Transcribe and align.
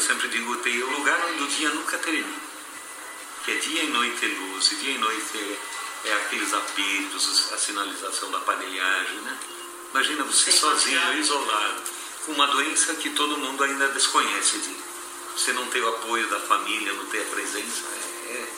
eu 0.00 0.06
sempre 0.06 0.28
digo, 0.28 0.56
tem 0.56 0.82
o 0.82 0.90
lugar 0.92 1.20
onde 1.26 1.42
o 1.42 1.46
dia 1.46 1.68
nunca 1.70 1.98
termina. 1.98 2.40
Que 3.44 3.52
é 3.52 3.54
dia 3.56 3.82
e 3.82 3.88
noite 3.88 4.24
é 4.24 4.28
luz, 4.28 4.72
e 4.72 4.76
dia 4.76 4.94
e 4.94 4.98
noite 4.98 5.38
é, 6.04 6.08
é 6.08 6.12
aqueles 6.14 6.54
apitos, 6.54 7.52
a 7.52 7.58
sinalização 7.58 8.30
da 8.30 8.38
aparelhagem, 8.38 9.16
né? 9.18 9.38
Imagina 9.90 10.24
você 10.24 10.50
sozinho, 10.52 11.18
isolado, 11.18 11.82
com 12.24 12.32
uma 12.32 12.46
doença 12.46 12.94
que 12.94 13.10
todo 13.10 13.36
mundo 13.36 13.62
ainda 13.62 13.88
desconhece. 13.88 14.58
De, 14.58 14.74
você 15.36 15.52
não 15.52 15.66
ter 15.66 15.82
o 15.82 15.88
apoio 15.90 16.26
da 16.28 16.40
família, 16.40 16.94
não 16.94 17.04
ter 17.06 17.20
a 17.20 17.26
presença, 17.26 17.84
é, 17.86 18.32
é 18.32 18.48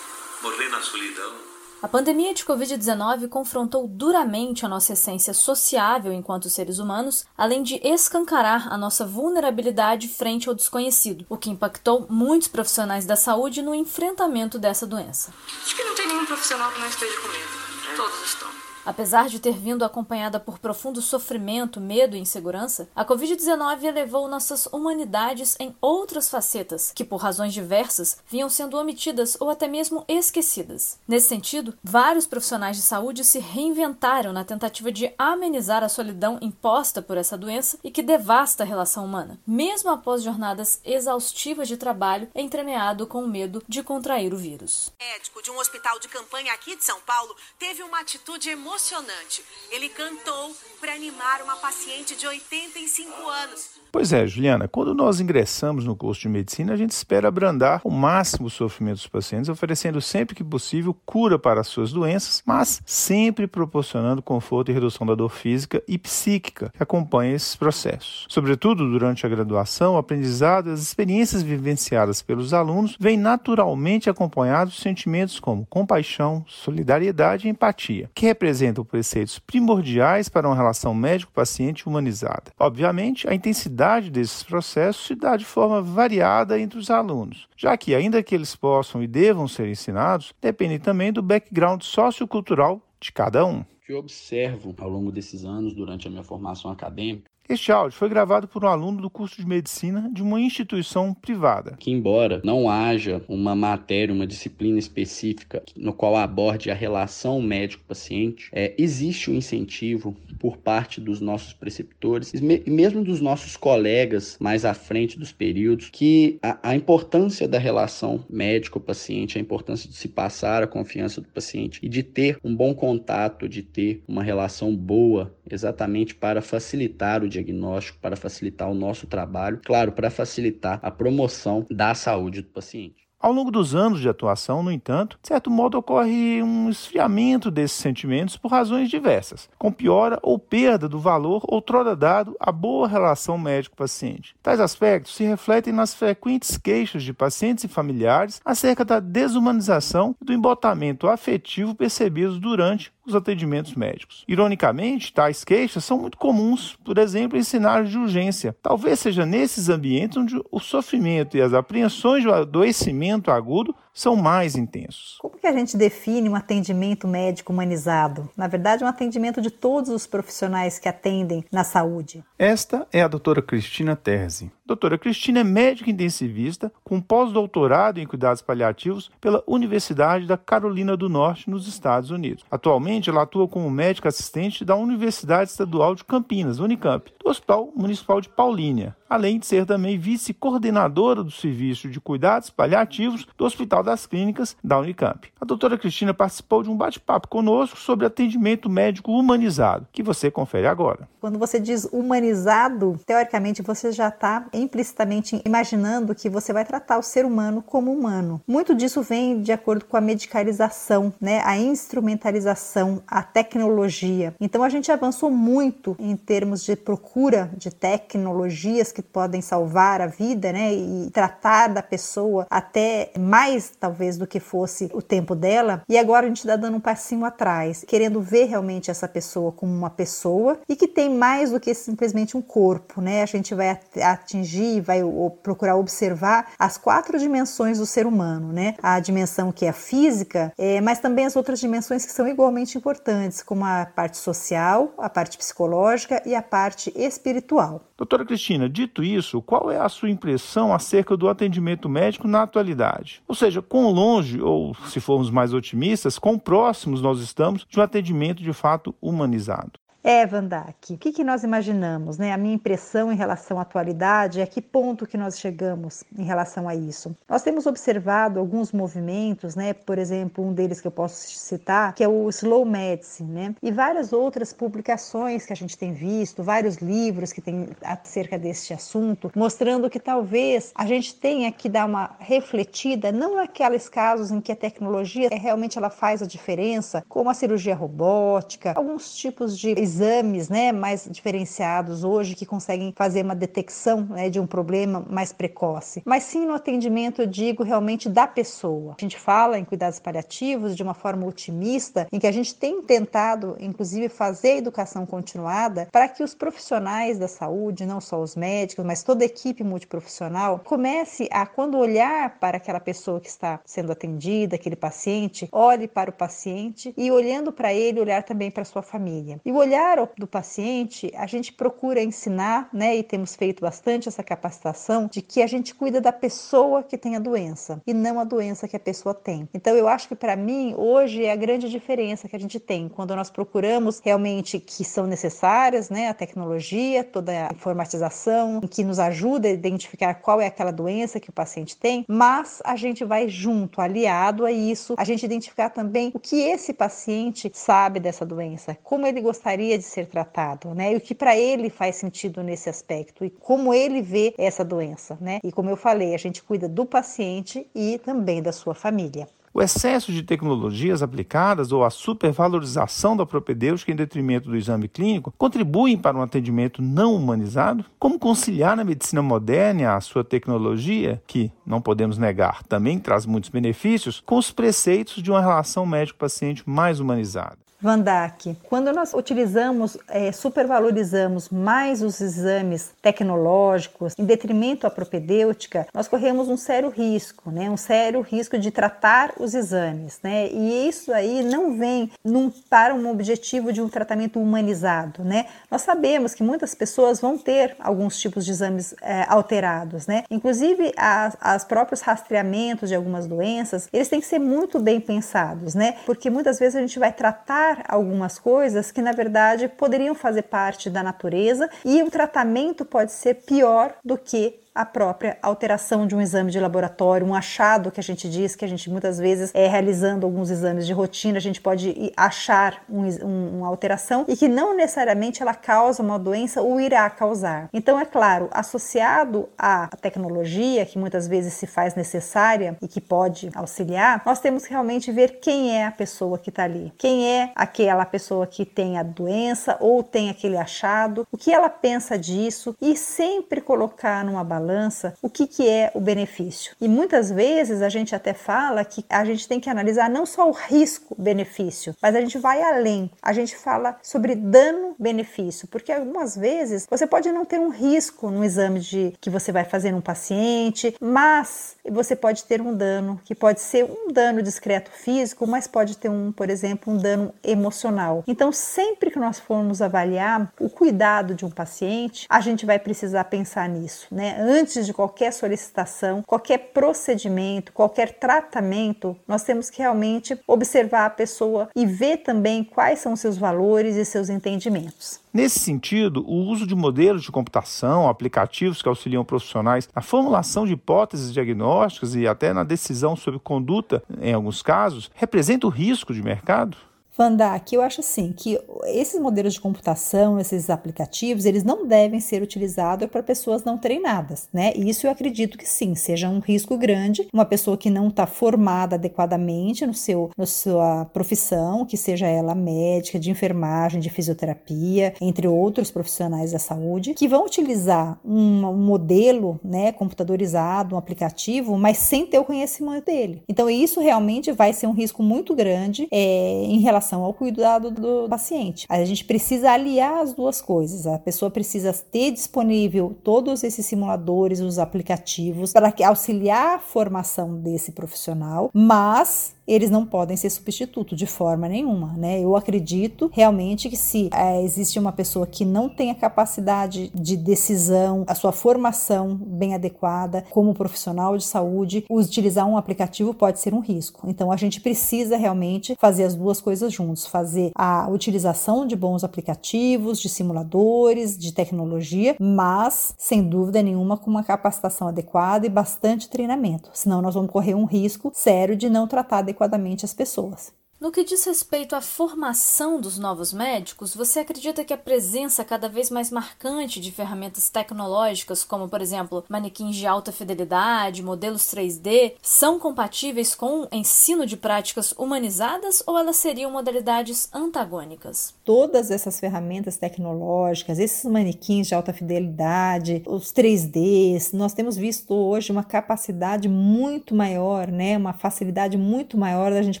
morrer 0.40 0.68
na 0.70 0.80
solidão. 0.80 1.36
A 1.80 1.86
pandemia 1.86 2.34
de 2.34 2.44
Covid-19 2.44 3.28
confrontou 3.28 3.86
duramente 3.86 4.66
a 4.66 4.68
nossa 4.68 4.94
essência 4.94 5.32
sociável 5.32 6.12
enquanto 6.12 6.50
seres 6.50 6.80
humanos, 6.80 7.24
além 7.36 7.62
de 7.62 7.76
escancarar 7.86 8.66
a 8.72 8.76
nossa 8.76 9.06
vulnerabilidade 9.06 10.08
frente 10.08 10.48
ao 10.48 10.56
desconhecido, 10.56 11.24
o 11.28 11.36
que 11.36 11.50
impactou 11.50 12.04
muitos 12.10 12.48
profissionais 12.48 13.06
da 13.06 13.14
saúde 13.14 13.62
no 13.62 13.72
enfrentamento 13.72 14.58
dessa 14.58 14.88
doença. 14.88 15.32
Acho 15.64 15.76
que 15.76 15.84
não 15.84 15.94
tem 15.94 16.08
nenhum 16.08 16.26
profissional 16.26 16.72
que 16.72 16.80
não 16.80 16.88
esteja 16.88 17.20
com 17.20 17.28
medo. 17.28 17.96
Todos 17.96 18.24
estão. 18.24 18.48
Apesar 18.84 19.28
de 19.28 19.40
ter 19.40 19.54
vindo 19.54 19.84
acompanhada 19.84 20.40
por 20.40 20.58
profundo 20.58 21.02
sofrimento, 21.02 21.80
medo 21.80 22.16
e 22.16 22.20
insegurança, 22.20 22.88
a 22.94 23.04
Covid-19 23.04 23.84
elevou 23.84 24.28
nossas 24.28 24.66
humanidades 24.66 25.56
em 25.58 25.74
outras 25.80 26.28
facetas 26.28 26.92
que, 26.94 27.04
por 27.04 27.16
razões 27.16 27.52
diversas, 27.52 28.18
vinham 28.28 28.48
sendo 28.48 28.76
omitidas 28.78 29.36
ou 29.40 29.50
até 29.50 29.68
mesmo 29.68 30.04
esquecidas. 30.08 30.98
Nesse 31.06 31.28
sentido, 31.28 31.76
vários 31.82 32.26
profissionais 32.26 32.76
de 32.76 32.82
saúde 32.82 33.24
se 33.24 33.38
reinventaram 33.38 34.32
na 34.32 34.44
tentativa 34.44 34.90
de 34.90 35.12
amenizar 35.18 35.84
a 35.84 35.88
solidão 35.88 36.38
imposta 36.40 37.02
por 37.02 37.16
essa 37.16 37.36
doença 37.36 37.78
e 37.84 37.90
que 37.90 38.02
devasta 38.02 38.62
a 38.62 38.66
relação 38.66 39.04
humana, 39.04 39.38
mesmo 39.46 39.90
após 39.90 40.22
jornadas 40.22 40.80
exaustivas 40.84 41.68
de 41.68 41.76
trabalho 41.76 42.28
entremeado 42.34 43.06
com 43.06 43.22
o 43.22 43.28
medo 43.28 43.62
de 43.68 43.82
contrair 43.82 44.32
o 44.32 44.36
vírus. 44.36 44.92
O 44.98 45.04
médico 45.04 45.42
de 45.42 45.50
um 45.50 45.58
hospital 45.58 45.98
de 45.98 46.08
campanha 46.08 46.52
aqui 46.52 46.76
de 46.76 46.84
São 46.84 47.00
Paulo 47.00 47.34
teve 47.58 47.82
uma 47.82 48.00
atitude 48.00 48.54
emocionante. 48.68 49.42
Ele 49.70 49.88
cantou 49.88 50.54
para 50.78 50.92
animar 50.92 51.40
uma 51.42 51.56
paciente 51.56 52.14
de 52.14 52.26
85 52.26 53.28
anos. 53.28 53.70
Pois 53.90 54.12
é, 54.12 54.26
Juliana, 54.26 54.68
quando 54.68 54.94
nós 54.94 55.18
ingressamos 55.18 55.84
no 55.86 55.96
curso 55.96 56.20
de 56.20 56.28
medicina, 56.28 56.74
a 56.74 56.76
gente 56.76 56.90
espera 56.90 57.28
abrandar 57.28 57.80
o 57.82 57.90
máximo 57.90 58.48
o 58.48 58.50
sofrimento 58.50 58.96
dos 58.96 59.06
pacientes, 59.06 59.48
oferecendo 59.48 60.00
sempre 60.00 60.34
que 60.34 60.44
possível 60.44 60.94
cura 61.06 61.38
para 61.38 61.62
as 61.62 61.68
suas 61.68 61.90
doenças, 61.90 62.42
mas 62.44 62.82
sempre 62.84 63.46
proporcionando 63.46 64.20
conforto 64.20 64.70
e 64.70 64.74
redução 64.74 65.06
da 65.06 65.14
dor 65.14 65.30
física 65.30 65.82
e 65.88 65.96
psíquica 65.96 66.70
que 66.76 66.82
acompanha 66.82 67.34
esses 67.34 67.56
processos. 67.56 68.26
Sobretudo 68.28 68.90
durante 68.90 69.24
a 69.24 69.28
graduação, 69.28 69.94
o 69.94 69.98
aprendizado 69.98 70.68
e 70.68 70.72
as 70.72 70.80
experiências 70.80 71.42
vivenciadas 71.42 72.20
pelos 72.20 72.52
alunos 72.52 72.96
vêm 73.00 73.16
naturalmente 73.16 74.10
acompanhados 74.10 74.74
de 74.74 74.80
sentimentos 74.80 75.40
como 75.40 75.66
compaixão, 75.66 76.44
solidariedade 76.46 77.46
e 77.46 77.50
empatia, 77.50 78.10
que 78.14 78.26
representam 78.26 78.84
preceitos 78.84 79.38
primordiais 79.38 80.28
para 80.28 80.46
uma 80.46 80.56
relação 80.56 80.94
médico-paciente 80.94 81.86
humanizada. 81.86 82.52
Obviamente, 82.58 83.28
a 83.28 83.34
intensidade 83.34 83.77
intensidade 83.78 84.10
desses 84.10 84.42
processos 84.42 85.06
se 85.06 85.14
dá 85.14 85.36
de 85.36 85.44
forma 85.44 85.80
variada 85.80 86.58
entre 86.58 86.78
os 86.78 86.90
alunos, 86.90 87.48
já 87.56 87.76
que, 87.76 87.94
ainda 87.94 88.22
que 88.22 88.34
eles 88.34 88.56
possam 88.56 89.02
e 89.02 89.06
devam 89.06 89.46
ser 89.46 89.68
ensinados, 89.68 90.34
depende 90.40 90.78
também 90.78 91.12
do 91.12 91.22
background 91.22 91.82
sociocultural 91.82 92.82
de 93.00 93.12
cada 93.12 93.46
um. 93.46 93.60
O 93.60 93.66
que 93.86 93.92
eu 93.92 93.98
observo 93.98 94.74
ao 94.78 94.88
longo 94.90 95.12
desses 95.12 95.44
anos, 95.44 95.72
durante 95.72 96.08
a 96.08 96.10
minha 96.10 96.24
formação 96.24 96.70
acadêmica, 96.70 97.30
este 97.48 97.72
áudio 97.72 97.96
foi 97.96 98.08
gravado 98.08 98.46
por 98.46 98.64
um 98.64 98.68
aluno 98.68 99.00
do 99.00 99.08
curso 99.08 99.40
de 99.40 99.46
medicina 99.46 100.10
de 100.12 100.22
uma 100.22 100.38
instituição 100.38 101.14
privada. 101.14 101.76
Que, 101.78 101.90
embora 101.90 102.42
não 102.44 102.68
haja 102.68 103.22
uma 103.26 103.54
matéria, 103.54 104.14
uma 104.14 104.26
disciplina 104.26 104.78
específica 104.78 105.62
no 105.74 105.94
qual 105.94 106.16
aborde 106.16 106.70
a 106.70 106.74
relação 106.74 107.40
médico-paciente, 107.40 108.50
é, 108.52 108.74
existe 108.76 109.30
um 109.30 109.34
incentivo 109.34 110.14
por 110.38 110.58
parte 110.58 111.00
dos 111.00 111.20
nossos 111.20 111.54
preceptores 111.54 112.32
e 112.34 112.70
mesmo 112.70 113.02
dos 113.02 113.20
nossos 113.20 113.56
colegas 113.56 114.36
mais 114.38 114.64
à 114.64 114.74
frente 114.74 115.18
dos 115.18 115.32
períodos 115.32 115.88
que 115.90 116.38
a, 116.42 116.70
a 116.70 116.76
importância 116.76 117.48
da 117.48 117.58
relação 117.58 118.24
médico-paciente, 118.28 119.38
a 119.38 119.40
importância 119.40 119.88
de 119.88 119.96
se 119.96 120.08
passar 120.08 120.62
a 120.62 120.66
confiança 120.66 121.20
do 121.20 121.28
paciente 121.28 121.80
e 121.82 121.88
de 121.88 122.02
ter 122.02 122.38
um 122.44 122.54
bom 122.54 122.74
contato, 122.74 123.48
de 123.48 123.62
ter 123.62 124.02
uma 124.06 124.22
relação 124.22 124.74
boa, 124.76 125.34
exatamente 125.54 126.14
para 126.14 126.42
facilitar 126.42 127.22
o 127.22 127.28
diagnóstico, 127.28 127.98
para 128.00 128.16
facilitar 128.16 128.70
o 128.70 128.74
nosso 128.74 129.06
trabalho, 129.06 129.60
claro, 129.64 129.92
para 129.92 130.10
facilitar 130.10 130.78
a 130.82 130.90
promoção 130.90 131.66
da 131.70 131.94
saúde 131.94 132.42
do 132.42 132.48
paciente. 132.48 133.08
Ao 133.20 133.32
longo 133.32 133.50
dos 133.50 133.74
anos 133.74 134.00
de 134.00 134.08
atuação, 134.08 134.62
no 134.62 134.70
entanto, 134.70 135.18
de 135.20 135.26
certo 135.26 135.50
modo 135.50 135.76
ocorre 135.76 136.40
um 136.40 136.70
esfriamento 136.70 137.50
desses 137.50 137.76
sentimentos 137.76 138.36
por 138.36 138.48
razões 138.48 138.88
diversas, 138.88 139.50
com 139.58 139.72
piora 139.72 140.20
ou 140.22 140.38
perda 140.38 140.88
do 140.88 141.00
valor 141.00 141.42
outrora 141.48 141.96
dado 141.96 142.36
à 142.38 142.52
boa 142.52 142.86
relação 142.86 143.36
médico-paciente. 143.36 144.36
Tais 144.40 144.60
aspectos 144.60 145.16
se 145.16 145.24
refletem 145.24 145.72
nas 145.72 145.94
frequentes 145.94 146.56
queixas 146.56 147.02
de 147.02 147.12
pacientes 147.12 147.64
e 147.64 147.68
familiares 147.68 148.40
acerca 148.44 148.84
da 148.84 149.00
desumanização 149.00 150.14
e 150.22 150.24
do 150.24 150.32
embotamento 150.32 151.08
afetivo 151.08 151.74
percebidos 151.74 152.38
durante 152.38 152.92
os 153.08 153.14
atendimentos 153.14 153.74
médicos. 153.74 154.24
Ironicamente, 154.28 155.12
tais 155.12 155.44
queixas 155.44 155.84
são 155.84 155.98
muito 155.98 156.18
comuns, 156.18 156.76
por 156.84 156.98
exemplo, 156.98 157.38
em 157.38 157.42
cenários 157.42 157.90
de 157.90 157.98
urgência. 157.98 158.56
Talvez 158.62 159.00
seja 159.00 159.26
nesses 159.26 159.68
ambientes 159.68 160.18
onde 160.18 160.40
o 160.50 160.60
sofrimento 160.60 161.36
e 161.36 161.42
as 161.42 161.52
apreensões 161.52 162.24
do 162.24 162.32
adoecimento 162.32 163.30
agudo 163.30 163.74
são 163.98 164.14
mais 164.14 164.54
intensos. 164.54 165.16
Como 165.18 165.36
que 165.36 165.46
a 165.46 165.52
gente 165.52 165.76
define 165.76 166.28
um 166.28 166.36
atendimento 166.36 167.08
médico 167.08 167.52
humanizado? 167.52 168.30
Na 168.36 168.46
verdade, 168.46 168.84
um 168.84 168.86
atendimento 168.86 169.42
de 169.42 169.50
todos 169.50 169.90
os 169.90 170.06
profissionais 170.06 170.78
que 170.78 170.88
atendem 170.88 171.44
na 171.50 171.64
saúde. 171.64 172.24
Esta 172.38 172.86
é 172.92 173.02
a 173.02 173.08
doutora 173.08 173.42
Cristina 173.42 173.96
Terzi. 173.96 174.52
Doutora 174.64 174.98
Cristina 174.98 175.40
é 175.40 175.44
médica 175.44 175.90
intensivista 175.90 176.70
com 176.84 177.00
pós-doutorado 177.00 177.98
em 177.98 178.06
cuidados 178.06 178.42
paliativos 178.42 179.10
pela 179.18 179.42
Universidade 179.46 180.26
da 180.26 180.36
Carolina 180.36 180.94
do 180.94 181.08
Norte, 181.08 181.48
nos 181.48 181.66
Estados 181.66 182.10
Unidos. 182.10 182.44
Atualmente, 182.50 183.08
ela 183.08 183.22
atua 183.22 183.48
como 183.48 183.70
médica 183.70 184.10
assistente 184.10 184.66
da 184.66 184.76
Universidade 184.76 185.50
Estadual 185.50 185.94
de 185.94 186.04
Campinas, 186.04 186.58
Unicamp, 186.58 187.10
do 187.18 187.30
Hospital 187.30 187.72
Municipal 187.74 188.20
de 188.20 188.28
Paulínia, 188.28 188.94
além 189.08 189.38
de 189.38 189.46
ser 189.46 189.64
também 189.64 189.98
vice-coordenadora 189.98 191.22
do 191.22 191.30
Serviço 191.30 191.88
de 191.88 192.00
Cuidados 192.00 192.50
Paliativos 192.50 193.26
do 193.36 193.44
Hospital 193.44 193.82
das 193.82 194.06
Clínicas 194.06 194.56
da 194.62 194.78
Unicamp. 194.78 195.28
A 195.40 195.44
doutora 195.44 195.78
Cristina 195.78 196.12
participou 196.12 196.62
de 196.62 196.70
um 196.70 196.76
bate-papo 196.76 197.28
conosco 197.28 197.78
sobre 197.78 198.06
atendimento 198.06 198.68
médico 198.68 199.12
humanizado, 199.12 199.86
que 199.92 200.02
você 200.02 200.30
confere 200.30 200.66
agora. 200.66 201.08
Quando 201.20 201.38
você 201.38 201.58
diz 201.58 201.84
humanizado, 201.90 202.98
teoricamente 203.06 203.62
você 203.62 203.90
já 203.90 204.08
está 204.08 204.46
implicitamente 204.52 205.42
imaginando 205.44 206.14
que 206.14 206.28
você 206.28 206.52
vai 206.52 206.64
tratar 206.64 206.98
o 206.98 207.02
ser 207.02 207.24
humano 207.24 207.62
como 207.62 207.92
humano. 207.92 208.40
Muito 208.46 208.74
disso 208.74 209.02
vem 209.02 209.42
de 209.42 209.52
acordo 209.52 209.84
com 209.84 209.96
a 209.96 210.00
medicalização, 210.00 211.12
né, 211.20 211.42
a 211.44 211.56
instrumentalização, 211.58 213.02
a 213.06 213.22
tecnologia. 213.22 214.34
Então 214.40 214.62
a 214.62 214.68
gente 214.68 214.92
avançou 214.92 215.30
muito 215.30 215.96
em 215.98 216.16
termos 216.16 216.64
de 216.64 216.76
procura 216.76 217.50
de 217.56 217.70
tecnologias 217.70 218.92
que 218.98 219.02
podem 219.02 219.40
salvar 219.40 220.00
a 220.00 220.08
vida, 220.08 220.52
né, 220.52 220.74
e 220.74 221.08
tratar 221.12 221.68
da 221.68 221.82
pessoa 221.82 222.48
até 222.50 223.12
mais 223.16 223.70
talvez 223.78 224.18
do 224.18 224.26
que 224.26 224.40
fosse 224.40 224.90
o 224.92 225.00
tempo 225.00 225.36
dela. 225.36 225.82
E 225.88 225.96
agora 225.96 226.26
a 226.26 226.28
gente 226.28 226.38
está 226.38 226.56
dando 226.56 226.78
um 226.78 226.80
passinho 226.80 227.24
atrás, 227.24 227.84
querendo 227.86 228.20
ver 228.20 228.46
realmente 228.46 228.90
essa 228.90 229.06
pessoa 229.06 229.52
como 229.52 229.72
uma 229.72 229.88
pessoa 229.88 230.58
e 230.68 230.74
que 230.74 230.88
tem 230.88 231.08
mais 231.08 231.52
do 231.52 231.60
que 231.60 231.72
simplesmente 231.74 232.36
um 232.36 232.42
corpo, 232.42 233.00
né? 233.00 233.22
A 233.22 233.26
gente 233.26 233.54
vai 233.54 233.78
atingir, 234.02 234.80
vai 234.80 235.00
procurar 235.44 235.76
observar 235.76 236.50
as 236.58 236.76
quatro 236.76 237.18
dimensões 237.20 237.78
do 237.78 237.86
ser 237.86 238.04
humano, 238.04 238.52
né? 238.52 238.74
A 238.82 238.98
dimensão 238.98 239.52
que 239.52 239.64
é 239.64 239.72
física, 239.72 240.52
é, 240.58 240.80
mas 240.80 240.98
também 240.98 241.24
as 241.24 241.36
outras 241.36 241.60
dimensões 241.60 242.04
que 242.04 242.10
são 242.10 242.26
igualmente 242.26 242.76
importantes, 242.76 243.44
como 243.44 243.64
a 243.64 243.86
parte 243.86 244.16
social, 244.16 244.92
a 244.98 245.08
parte 245.08 245.38
psicológica 245.38 246.20
e 246.26 246.34
a 246.34 246.42
parte 246.42 246.92
espiritual. 246.96 247.80
Doutora 247.96 248.24
Cristina, 248.24 248.68
dito 248.88 249.04
isso, 249.04 249.42
qual 249.42 249.70
é 249.70 249.78
a 249.78 249.88
sua 249.88 250.10
impressão 250.10 250.72
acerca 250.72 251.16
do 251.16 251.28
atendimento 251.28 251.88
médico 251.88 252.26
na 252.26 252.42
atualidade? 252.42 253.22
Ou 253.28 253.34
seja, 253.34 253.60
quão 253.60 253.90
longe, 253.90 254.40
ou 254.40 254.74
se 254.86 254.98
formos 254.98 255.30
mais 255.30 255.52
otimistas, 255.52 256.18
quão 256.18 256.38
próximos 256.38 257.02
nós 257.02 257.20
estamos 257.20 257.66
de 257.68 257.78
um 257.78 257.82
atendimento 257.82 258.42
de 258.42 258.52
fato 258.52 258.94
humanizado? 259.00 259.72
É, 260.10 260.24
Vandak, 260.24 260.94
o 260.94 260.96
que, 260.96 261.12
que 261.12 261.22
nós 261.22 261.44
imaginamos? 261.44 262.16
Né? 262.16 262.32
A 262.32 262.38
minha 262.38 262.54
impressão 262.54 263.12
em 263.12 263.14
relação 263.14 263.58
à 263.58 263.60
atualidade 263.60 264.40
é 264.40 264.42
a 264.42 264.46
que 264.46 264.62
ponto 264.62 265.06
que 265.06 265.18
nós 265.18 265.38
chegamos 265.38 266.02
em 266.16 266.22
relação 266.22 266.66
a 266.66 266.74
isso. 266.74 267.14
Nós 267.28 267.42
temos 267.42 267.66
observado 267.66 268.40
alguns 268.40 268.72
movimentos, 268.72 269.54
né? 269.54 269.74
por 269.74 269.98
exemplo, 269.98 270.42
um 270.42 270.54
deles 270.54 270.80
que 270.80 270.86
eu 270.86 270.90
posso 270.90 271.28
citar, 271.38 271.92
que 271.92 272.02
é 272.02 272.08
o 272.08 272.26
Slow 272.30 272.64
Medicine, 272.64 273.30
né? 273.30 273.54
e 273.62 273.70
várias 273.70 274.10
outras 274.10 274.50
publicações 274.50 275.44
que 275.44 275.52
a 275.52 275.56
gente 275.56 275.76
tem 275.76 275.92
visto, 275.92 276.42
vários 276.42 276.76
livros 276.76 277.30
que 277.30 277.42
tem 277.42 277.68
acerca 277.82 278.38
deste 278.38 278.72
assunto, 278.72 279.30
mostrando 279.36 279.90
que 279.90 280.00
talvez 280.00 280.72
a 280.74 280.86
gente 280.86 281.16
tenha 281.16 281.52
que 281.52 281.68
dar 281.68 281.84
uma 281.84 282.16
refletida, 282.18 283.12
não 283.12 283.36
naqueles 283.36 283.90
casos 283.90 284.30
em 284.30 284.40
que 284.40 284.52
a 284.52 284.56
tecnologia 284.56 285.28
realmente 285.30 285.76
ela 285.76 285.90
faz 285.90 286.22
a 286.22 286.26
diferença, 286.26 287.04
como 287.10 287.28
a 287.28 287.34
cirurgia 287.34 287.74
robótica, 287.74 288.72
alguns 288.74 289.14
tipos 289.14 289.58
de 289.58 289.74
né, 289.98 290.72
mais 290.72 291.08
diferenciados 291.10 292.04
hoje 292.04 292.34
que 292.34 292.46
conseguem 292.46 292.92
fazer 292.96 293.24
uma 293.24 293.34
detecção 293.34 294.02
né, 294.06 294.28
de 294.28 294.40
um 294.40 294.46
problema 294.46 295.04
mais 295.08 295.32
precoce, 295.32 296.02
mas 296.04 296.24
sim 296.24 296.46
no 296.46 296.54
atendimento, 296.54 297.22
eu 297.22 297.26
digo, 297.26 297.62
realmente 297.62 298.08
da 298.08 298.26
pessoa. 298.26 298.94
A 298.98 299.02
gente 299.02 299.18
fala 299.18 299.58
em 299.58 299.64
cuidados 299.64 299.98
paliativos 299.98 300.76
de 300.76 300.82
uma 300.82 300.94
forma 300.94 301.26
otimista, 301.26 302.06
em 302.12 302.18
que 302.18 302.26
a 302.26 302.32
gente 302.32 302.54
tem 302.54 302.82
tentado, 302.82 303.56
inclusive, 303.60 304.08
fazer 304.08 304.56
educação 304.56 305.06
continuada 305.06 305.88
para 305.90 306.08
que 306.08 306.22
os 306.22 306.34
profissionais 306.34 307.18
da 307.18 307.28
saúde, 307.28 307.86
não 307.86 308.00
só 308.00 308.20
os 308.20 308.34
médicos, 308.34 308.84
mas 308.84 309.02
toda 309.02 309.24
a 309.24 309.26
equipe 309.26 309.62
multiprofissional, 309.62 310.60
comece 310.64 311.28
a, 311.30 311.46
quando 311.46 311.78
olhar 311.78 312.38
para 312.38 312.56
aquela 312.56 312.80
pessoa 312.80 313.20
que 313.20 313.28
está 313.28 313.60
sendo 313.64 313.92
atendida, 313.92 314.56
aquele 314.56 314.76
paciente, 314.76 315.48
olhe 315.52 315.86
para 315.86 316.10
o 316.10 316.12
paciente 316.12 316.92
e, 316.96 317.10
olhando 317.10 317.52
para 317.52 317.72
ele, 317.72 318.00
olhar 318.00 318.22
também 318.22 318.50
para 318.50 318.62
a 318.62 318.66
sua 318.66 318.82
família. 318.82 319.40
E 319.44 319.52
o 319.52 319.56
olhar 319.56 319.77
olhar 319.78 320.08
do 320.18 320.26
paciente, 320.26 321.10
a 321.14 321.26
gente 321.26 321.52
procura 321.52 322.02
ensinar, 322.02 322.68
né, 322.72 322.96
e 322.96 323.02
temos 323.02 323.36
feito 323.36 323.60
bastante 323.60 324.08
essa 324.08 324.22
capacitação, 324.22 325.08
de 325.10 325.22
que 325.22 325.40
a 325.40 325.46
gente 325.46 325.74
cuida 325.74 326.00
da 326.00 326.12
pessoa 326.12 326.82
que 326.82 326.98
tem 326.98 327.14
a 327.14 327.18
doença 327.20 327.80
e 327.86 327.94
não 327.94 328.18
a 328.18 328.24
doença 328.24 328.66
que 328.66 328.76
a 328.76 328.80
pessoa 328.80 329.14
tem. 329.14 329.48
Então, 329.54 329.76
eu 329.76 329.86
acho 329.86 330.08
que 330.08 330.16
para 330.16 330.34
mim, 330.34 330.74
hoje 330.76 331.24
é 331.24 331.32
a 331.32 331.36
grande 331.36 331.68
diferença 331.70 332.28
que 332.28 332.34
a 332.34 332.40
gente 332.40 332.58
tem 332.58 332.88
quando 332.88 333.14
nós 333.14 333.30
procuramos 333.30 334.00
realmente 334.04 334.58
que 334.58 334.84
são 334.84 335.06
necessárias, 335.06 335.90
né, 335.90 336.08
a 336.08 336.14
tecnologia, 336.14 337.04
toda 337.04 337.48
a 337.48 337.52
informatização, 337.52 338.60
que 338.60 338.82
nos 338.82 338.98
ajuda 338.98 339.48
a 339.48 339.52
identificar 339.52 340.14
qual 340.14 340.40
é 340.40 340.46
aquela 340.46 340.72
doença 340.72 341.20
que 341.20 341.30
o 341.30 341.32
paciente 341.32 341.76
tem, 341.76 342.04
mas 342.08 342.60
a 342.64 342.74
gente 342.74 343.04
vai 343.04 343.28
junto, 343.28 343.80
aliado 343.80 344.44
a 344.44 344.50
isso, 344.50 344.94
a 344.98 345.04
gente 345.04 345.24
identificar 345.24 345.70
também 345.70 346.10
o 346.14 346.18
que 346.18 346.40
esse 346.40 346.72
paciente 346.72 347.50
sabe 347.54 348.00
dessa 348.00 348.26
doença, 348.26 348.76
como 348.82 349.06
ele 349.06 349.20
gostaria 349.20 349.67
gostaria 349.68 349.78
de 349.78 349.84
ser 349.84 350.06
tratado, 350.06 350.74
né? 350.74 350.92
E 350.92 350.96
o 350.96 351.00
que 351.00 351.14
para 351.14 351.36
ele 351.36 351.68
faz 351.68 351.96
sentido 351.96 352.42
nesse 352.42 352.70
aspecto 352.70 353.24
e 353.24 353.30
como 353.30 353.74
ele 353.74 354.00
vê 354.00 354.34
essa 354.38 354.64
doença, 354.64 355.18
né? 355.20 355.38
E 355.44 355.52
como 355.52 355.68
eu 355.68 355.76
falei, 355.76 356.14
a 356.14 356.18
gente 356.18 356.42
cuida 356.42 356.68
do 356.68 356.86
paciente 356.86 357.66
e 357.74 357.98
também 357.98 358.42
da 358.42 358.52
sua 358.52 358.74
família. 358.74 359.28
O 359.52 359.62
excesso 359.62 360.12
de 360.12 360.22
tecnologias 360.22 361.02
aplicadas 361.02 361.72
ou 361.72 361.82
a 361.82 361.90
supervalorização 361.90 363.16
da 363.16 363.26
propedêutica 363.26 363.90
em 363.90 363.96
detrimento 363.96 364.48
do 364.48 364.56
exame 364.56 364.88
clínico 364.88 365.32
contribuem 365.36 365.96
para 365.96 366.16
um 366.16 366.22
atendimento 366.22 366.80
não 366.80 367.14
humanizado? 367.14 367.84
Como 367.98 368.18
conciliar 368.18 368.76
na 368.76 368.84
medicina 368.84 369.22
moderna 369.22 369.96
a 369.96 370.00
sua 370.00 370.22
tecnologia, 370.22 371.20
que, 371.26 371.50
não 371.66 371.80
podemos 371.80 372.18
negar, 372.18 372.62
também 372.64 372.98
traz 372.98 373.26
muitos 373.26 373.50
benefícios, 373.50 374.22
com 374.24 374.36
os 374.36 374.52
preceitos 374.52 375.22
de 375.22 375.30
uma 375.30 375.40
relação 375.40 375.84
médico-paciente 375.84 376.62
mais 376.66 377.00
humanizada? 377.00 377.67
Vandak, 377.80 378.56
quando 378.64 378.92
nós 378.92 379.14
utilizamos, 379.14 379.96
é, 380.08 380.32
supervalorizamos 380.32 381.48
mais 381.48 382.02
os 382.02 382.20
exames 382.20 382.90
tecnológicos 383.00 384.14
em 384.18 384.24
detrimento 384.24 384.84
à 384.84 384.90
propedêutica, 384.90 385.86
nós 385.94 386.08
corremos 386.08 386.48
um 386.48 386.56
sério 386.56 386.88
risco, 386.88 387.52
né? 387.52 387.70
Um 387.70 387.76
sério 387.76 388.20
risco 388.20 388.58
de 388.58 388.72
tratar 388.72 389.32
os 389.38 389.54
exames, 389.54 390.18
né? 390.24 390.48
E 390.48 390.88
isso 390.88 391.12
aí 391.12 391.44
não 391.44 391.78
vem 391.78 392.10
num, 392.24 392.50
para 392.50 392.92
um 392.92 393.08
objetivo 393.08 393.72
de 393.72 393.80
um 393.80 393.88
tratamento 393.88 394.40
humanizado, 394.40 395.22
né? 395.22 395.46
Nós 395.70 395.82
sabemos 395.82 396.34
que 396.34 396.42
muitas 396.42 396.74
pessoas 396.74 397.20
vão 397.20 397.38
ter 397.38 397.76
alguns 397.78 398.18
tipos 398.18 398.44
de 398.44 398.50
exames 398.50 398.92
é, 399.00 399.24
alterados, 399.28 400.08
né? 400.08 400.24
Inclusive 400.28 400.92
as 400.96 401.64
próprios 401.64 402.00
rastreamentos 402.00 402.88
de 402.88 402.96
algumas 402.96 403.28
doenças, 403.28 403.88
eles 403.92 404.08
têm 404.08 404.20
que 404.20 404.26
ser 404.26 404.40
muito 404.40 404.80
bem 404.80 405.00
pensados, 405.00 405.76
né? 405.76 405.94
Porque 406.04 406.28
muitas 406.28 406.58
vezes 406.58 406.74
a 406.74 406.80
gente 406.80 406.98
vai 406.98 407.12
tratar 407.12 407.67
algumas 407.88 408.38
coisas 408.38 408.90
que 408.90 409.02
na 409.02 409.12
verdade 409.12 409.68
poderiam 409.68 410.14
fazer 410.14 410.42
parte 410.42 410.88
da 410.88 411.02
natureza 411.02 411.68
e 411.84 412.02
o 412.02 412.10
tratamento 412.10 412.84
pode 412.84 413.12
ser 413.12 413.34
pior 413.34 413.94
do 414.04 414.16
que 414.16 414.60
a 414.78 414.86
própria 414.86 415.36
alteração 415.42 416.06
de 416.06 416.14
um 416.14 416.20
exame 416.20 416.52
de 416.52 416.60
laboratório, 416.60 417.26
um 417.26 417.34
achado 417.34 417.90
que 417.90 417.98
a 417.98 418.02
gente 418.02 418.30
diz 418.30 418.54
que 418.54 418.64
a 418.64 418.68
gente 418.68 418.88
muitas 418.88 419.18
vezes 419.18 419.50
é 419.52 419.66
realizando 419.66 420.24
alguns 420.24 420.50
exames 420.50 420.86
de 420.86 420.92
rotina, 420.92 421.36
a 421.36 421.40
gente 421.40 421.60
pode 421.60 422.12
achar 422.16 422.80
um, 422.88 423.02
um, 423.26 423.58
uma 423.58 423.66
alteração 423.66 424.24
e 424.28 424.36
que 424.36 424.46
não 424.46 424.76
necessariamente 424.76 425.42
ela 425.42 425.52
causa 425.52 426.00
uma 426.00 426.16
doença 426.16 426.62
ou 426.62 426.80
irá 426.80 427.10
causar. 427.10 427.68
Então, 427.72 427.98
é 427.98 428.04
claro, 428.04 428.48
associado 428.52 429.48
à 429.58 429.88
tecnologia 430.00 430.86
que 430.86 430.96
muitas 430.96 431.26
vezes 431.26 431.54
se 431.54 431.66
faz 431.66 431.96
necessária 431.96 432.76
e 432.80 432.86
que 432.86 433.00
pode 433.00 433.50
auxiliar, 433.56 434.22
nós 434.24 434.38
temos 434.38 434.64
que 434.64 434.70
realmente 434.70 435.10
ver 435.10 435.40
quem 435.40 435.76
é 435.76 435.86
a 435.86 435.90
pessoa 435.90 436.38
que 436.38 436.50
está 436.50 436.62
ali, 436.62 436.92
quem 436.96 437.28
é 437.28 437.50
aquela 437.56 438.04
pessoa 438.04 438.46
que 438.46 438.64
tem 438.64 438.96
a 438.96 439.02
doença 439.02 439.76
ou 439.80 440.04
tem 440.04 440.30
aquele 440.30 440.56
achado, 440.56 441.26
o 441.32 441.36
que 441.36 441.52
ela 441.52 441.68
pensa 441.68 442.16
disso? 442.16 442.76
E 442.80 442.96
sempre 442.96 443.60
colocar 443.60 444.24
numa 444.24 444.44
balança 444.44 444.67
balança 444.68 445.14
o 445.22 445.30
que, 445.30 445.46
que 445.46 445.66
é 445.66 445.90
o 445.94 446.00
benefício. 446.00 446.74
E 446.80 446.86
muitas 446.86 447.30
vezes 447.30 447.80
a 447.80 447.88
gente 447.88 448.14
até 448.14 448.34
fala 448.34 448.84
que 448.84 449.04
a 449.08 449.24
gente 449.24 449.48
tem 449.48 449.58
que 449.58 449.70
analisar 449.70 450.10
não 450.10 450.26
só 450.26 450.48
o 450.48 450.52
risco-benefício, 450.52 451.96
mas 452.02 452.14
a 452.14 452.20
gente 452.20 452.38
vai 452.38 452.62
além. 452.62 453.10
A 453.22 453.32
gente 453.32 453.56
fala 453.56 453.96
sobre 454.02 454.34
dano-benefício, 454.34 455.66
porque 455.68 455.90
algumas 455.90 456.36
vezes 456.36 456.86
você 456.88 457.06
pode 457.06 457.32
não 457.32 457.44
ter 457.44 457.58
um 457.58 457.70
risco 457.70 458.30
no 458.30 458.44
exame 458.44 458.80
de 458.80 459.14
que 459.20 459.30
você 459.30 459.50
vai 459.50 459.64
fazer 459.64 459.90
num 459.92 460.00
paciente, 460.00 460.94
mas 461.00 461.76
você 461.90 462.14
pode 462.14 462.44
ter 462.44 462.60
um 462.60 462.74
dano 462.74 463.20
que 463.24 463.34
pode 463.34 463.60
ser 463.60 463.84
um 463.84 464.12
dano 464.12 464.42
discreto 464.42 464.90
físico, 464.90 465.46
mas 465.46 465.66
pode 465.66 465.96
ter 465.96 466.10
um, 466.10 466.30
por 466.30 466.50
exemplo, 466.50 466.92
um 466.92 466.98
dano 466.98 467.32
emocional. 467.42 468.22
Então, 468.26 468.52
sempre 468.52 469.10
que 469.10 469.18
nós 469.18 469.38
formos 469.38 469.80
avaliar 469.80 470.52
o 470.60 470.68
cuidado 470.68 471.34
de 471.34 471.44
um 471.44 471.50
paciente, 471.50 472.26
a 472.28 472.40
gente 472.40 472.66
vai 472.66 472.78
precisar 472.78 473.24
pensar 473.24 473.68
nisso, 473.68 474.06
né? 474.10 474.36
Antes 474.58 474.84
de 474.84 474.92
qualquer 474.92 475.32
solicitação, 475.32 476.22
qualquer 476.26 476.72
procedimento, 476.72 477.72
qualquer 477.72 478.18
tratamento, 478.18 479.16
nós 479.26 479.44
temos 479.44 479.70
que 479.70 479.78
realmente 479.78 480.38
observar 480.46 481.06
a 481.06 481.10
pessoa 481.10 481.68
e 481.76 481.86
ver 481.86 482.18
também 482.18 482.64
quais 482.64 482.98
são 482.98 483.14
seus 483.14 483.38
valores 483.38 483.94
e 483.96 484.04
seus 484.04 484.28
entendimentos. 484.28 485.20
Nesse 485.32 485.60
sentido, 485.60 486.24
o 486.26 486.34
uso 486.34 486.66
de 486.66 486.74
modelos 486.74 487.22
de 487.22 487.30
computação, 487.30 488.08
aplicativos 488.08 488.82
que 488.82 488.88
auxiliam 488.88 489.24
profissionais 489.24 489.88
na 489.94 490.02
formulação 490.02 490.66
de 490.66 490.72
hipóteses 490.72 491.32
diagnósticas 491.32 492.14
e 492.14 492.26
até 492.26 492.52
na 492.52 492.64
decisão 492.64 493.14
sobre 493.14 493.38
conduta, 493.38 494.02
em 494.20 494.32
alguns 494.32 494.62
casos, 494.62 495.10
representa 495.14 495.66
o 495.66 495.70
risco 495.70 496.12
de 496.12 496.22
mercado? 496.22 496.76
Vandak, 497.18 497.74
eu 497.74 497.82
acho 497.82 498.00
assim 498.00 498.32
que 498.32 498.56
esses 498.86 499.20
modelos 499.20 499.54
de 499.54 499.60
computação, 499.60 500.38
esses 500.38 500.70
aplicativos, 500.70 501.44
eles 501.44 501.64
não 501.64 501.84
devem 501.84 502.20
ser 502.20 502.40
utilizados 502.42 503.08
para 503.08 503.24
pessoas 503.24 503.64
não 503.64 503.76
treinadas, 503.76 504.48
né? 504.52 504.72
Isso 504.76 505.04
eu 505.04 505.10
acredito 505.10 505.58
que 505.58 505.68
sim, 505.68 505.96
seja 505.96 506.28
um 506.28 506.38
risco 506.38 506.78
grande. 506.78 507.26
Uma 507.32 507.44
pessoa 507.44 507.76
que 507.76 507.90
não 507.90 508.06
está 508.06 508.24
formada 508.24 508.94
adequadamente 508.94 509.84
no 509.84 509.94
seu, 509.94 510.30
na 510.38 510.46
sua 510.46 511.06
profissão, 511.06 511.84
que 511.84 511.96
seja 511.96 512.28
ela 512.28 512.54
médica, 512.54 513.18
de 513.18 513.32
enfermagem, 513.32 514.00
de 514.00 514.10
fisioterapia, 514.10 515.14
entre 515.20 515.48
outros 515.48 515.90
profissionais 515.90 516.52
da 516.52 516.58
saúde, 516.60 517.14
que 517.14 517.26
vão 517.26 517.44
utilizar 517.44 518.20
um, 518.24 518.64
um 518.64 518.76
modelo, 518.76 519.58
né, 519.64 519.90
computadorizado, 519.90 520.94
um 520.94 520.98
aplicativo, 520.98 521.76
mas 521.76 521.98
sem 521.98 522.24
ter 522.26 522.38
o 522.38 522.44
conhecimento 522.44 523.06
dele. 523.06 523.42
Então 523.48 523.68
isso 523.68 524.00
realmente 524.00 524.52
vai 524.52 524.72
ser 524.72 524.86
um 524.86 524.92
risco 524.92 525.20
muito 525.20 525.52
grande 525.52 526.06
é, 526.12 526.62
em 526.64 526.78
relação 526.78 527.07
relação 527.08 527.24
ao 527.24 527.32
cuidado 527.32 527.90
do 527.90 528.28
paciente. 528.28 528.86
A 528.88 529.02
gente 529.04 529.24
precisa 529.24 529.72
aliar 529.72 530.22
as 530.22 530.34
duas 530.34 530.60
coisas. 530.60 531.06
A 531.06 531.18
pessoa 531.18 531.50
precisa 531.50 531.92
ter 531.92 532.30
disponível 532.30 533.16
todos 533.24 533.64
esses 533.64 533.86
simuladores, 533.86 534.60
os 534.60 534.78
aplicativos, 534.78 535.72
para 535.72 535.92
auxiliar 536.06 536.76
a 536.76 536.78
formação 536.78 537.54
desse 537.54 537.92
profissional, 537.92 538.70
mas 538.74 539.56
eles 539.68 539.90
não 539.90 540.06
podem 540.06 540.34
ser 540.34 540.48
substituto 540.48 541.14
de 541.14 541.26
forma 541.26 541.68
nenhuma, 541.68 542.14
né? 542.16 542.40
Eu 542.40 542.56
acredito 542.56 543.30
realmente 543.34 543.90
que 543.90 543.96
se 543.96 544.30
é, 544.32 544.62
existe 544.62 544.98
uma 544.98 545.12
pessoa 545.12 545.46
que 545.46 545.62
não 545.62 545.90
tem 545.90 546.10
a 546.10 546.14
capacidade 546.14 547.10
de 547.14 547.36
decisão, 547.36 548.24
a 548.26 548.34
sua 548.34 548.50
formação 548.50 549.34
bem 549.34 549.74
adequada 549.74 550.42
como 550.50 550.72
profissional 550.72 551.36
de 551.36 551.44
saúde, 551.44 552.06
utilizar 552.08 552.66
um 552.66 552.78
aplicativo 552.78 553.34
pode 553.34 553.60
ser 553.60 553.74
um 553.74 553.80
risco. 553.80 554.26
Então 554.26 554.50
a 554.50 554.56
gente 554.56 554.80
precisa 554.80 555.36
realmente 555.36 555.94
fazer 556.00 556.24
as 556.24 556.34
duas 556.34 556.62
coisas 556.62 556.90
juntos, 556.98 557.26
fazer 557.26 557.70
a 557.74 558.08
utilização 558.10 558.86
de 558.86 558.96
bons 558.96 559.22
aplicativos, 559.22 560.20
de 560.20 560.28
simuladores, 560.28 561.38
de 561.38 561.52
tecnologia, 561.52 562.36
mas 562.38 563.14
sem 563.16 563.42
dúvida 563.42 563.82
nenhuma 563.82 564.16
com 564.16 564.30
uma 564.30 564.44
capacitação 564.44 565.08
adequada 565.08 565.66
e 565.66 565.70
bastante 565.70 566.28
treinamento. 566.28 566.90
Senão 566.92 567.22
nós 567.22 567.34
vamos 567.34 567.50
correr 567.50 567.74
um 567.74 567.84
risco 567.84 568.32
sério 568.34 568.76
de 568.76 568.90
não 568.90 569.06
tratar 569.06 569.38
adequadamente 569.38 570.04
as 570.04 570.12
pessoas. 570.12 570.77
No 571.00 571.12
que 571.12 571.22
diz 571.22 571.44
respeito 571.44 571.94
à 571.94 572.00
formação 572.00 573.00
dos 573.00 573.20
novos 573.20 573.52
médicos, 573.52 574.16
você 574.16 574.40
acredita 574.40 574.82
que 574.82 574.92
a 574.92 574.98
presença 574.98 575.64
cada 575.64 575.88
vez 575.88 576.10
mais 576.10 576.28
marcante 576.32 576.98
de 576.98 577.12
ferramentas 577.12 577.70
tecnológicas, 577.70 578.64
como 578.64 578.88
por 578.88 579.00
exemplo 579.00 579.44
manequins 579.48 579.94
de 579.94 580.08
alta 580.08 580.32
fidelidade, 580.32 581.22
modelos 581.22 581.62
3D, 581.72 582.32
são 582.42 582.80
compatíveis 582.80 583.54
com 583.54 583.82
o 583.82 583.88
ensino 583.92 584.44
de 584.44 584.56
práticas 584.56 585.12
humanizadas 585.12 586.02
ou 586.04 586.18
elas 586.18 586.34
seriam 586.34 586.72
modalidades 586.72 587.48
antagônicas? 587.54 588.52
Todas 588.64 589.12
essas 589.12 589.38
ferramentas 589.38 589.96
tecnológicas, 589.96 590.98
esses 590.98 591.30
manequins 591.30 591.86
de 591.86 591.94
alta 591.94 592.12
fidelidade, 592.12 593.22
os 593.24 593.52
3Ds, 593.52 594.52
nós 594.52 594.74
temos 594.74 594.96
visto 594.96 595.32
hoje 595.32 595.70
uma 595.70 595.84
capacidade 595.84 596.68
muito 596.68 597.36
maior, 597.36 597.86
né, 597.86 598.16
uma 598.16 598.32
facilidade 598.32 598.96
muito 598.96 599.38
maior 599.38 599.70
da 599.70 599.80
gente 599.80 600.00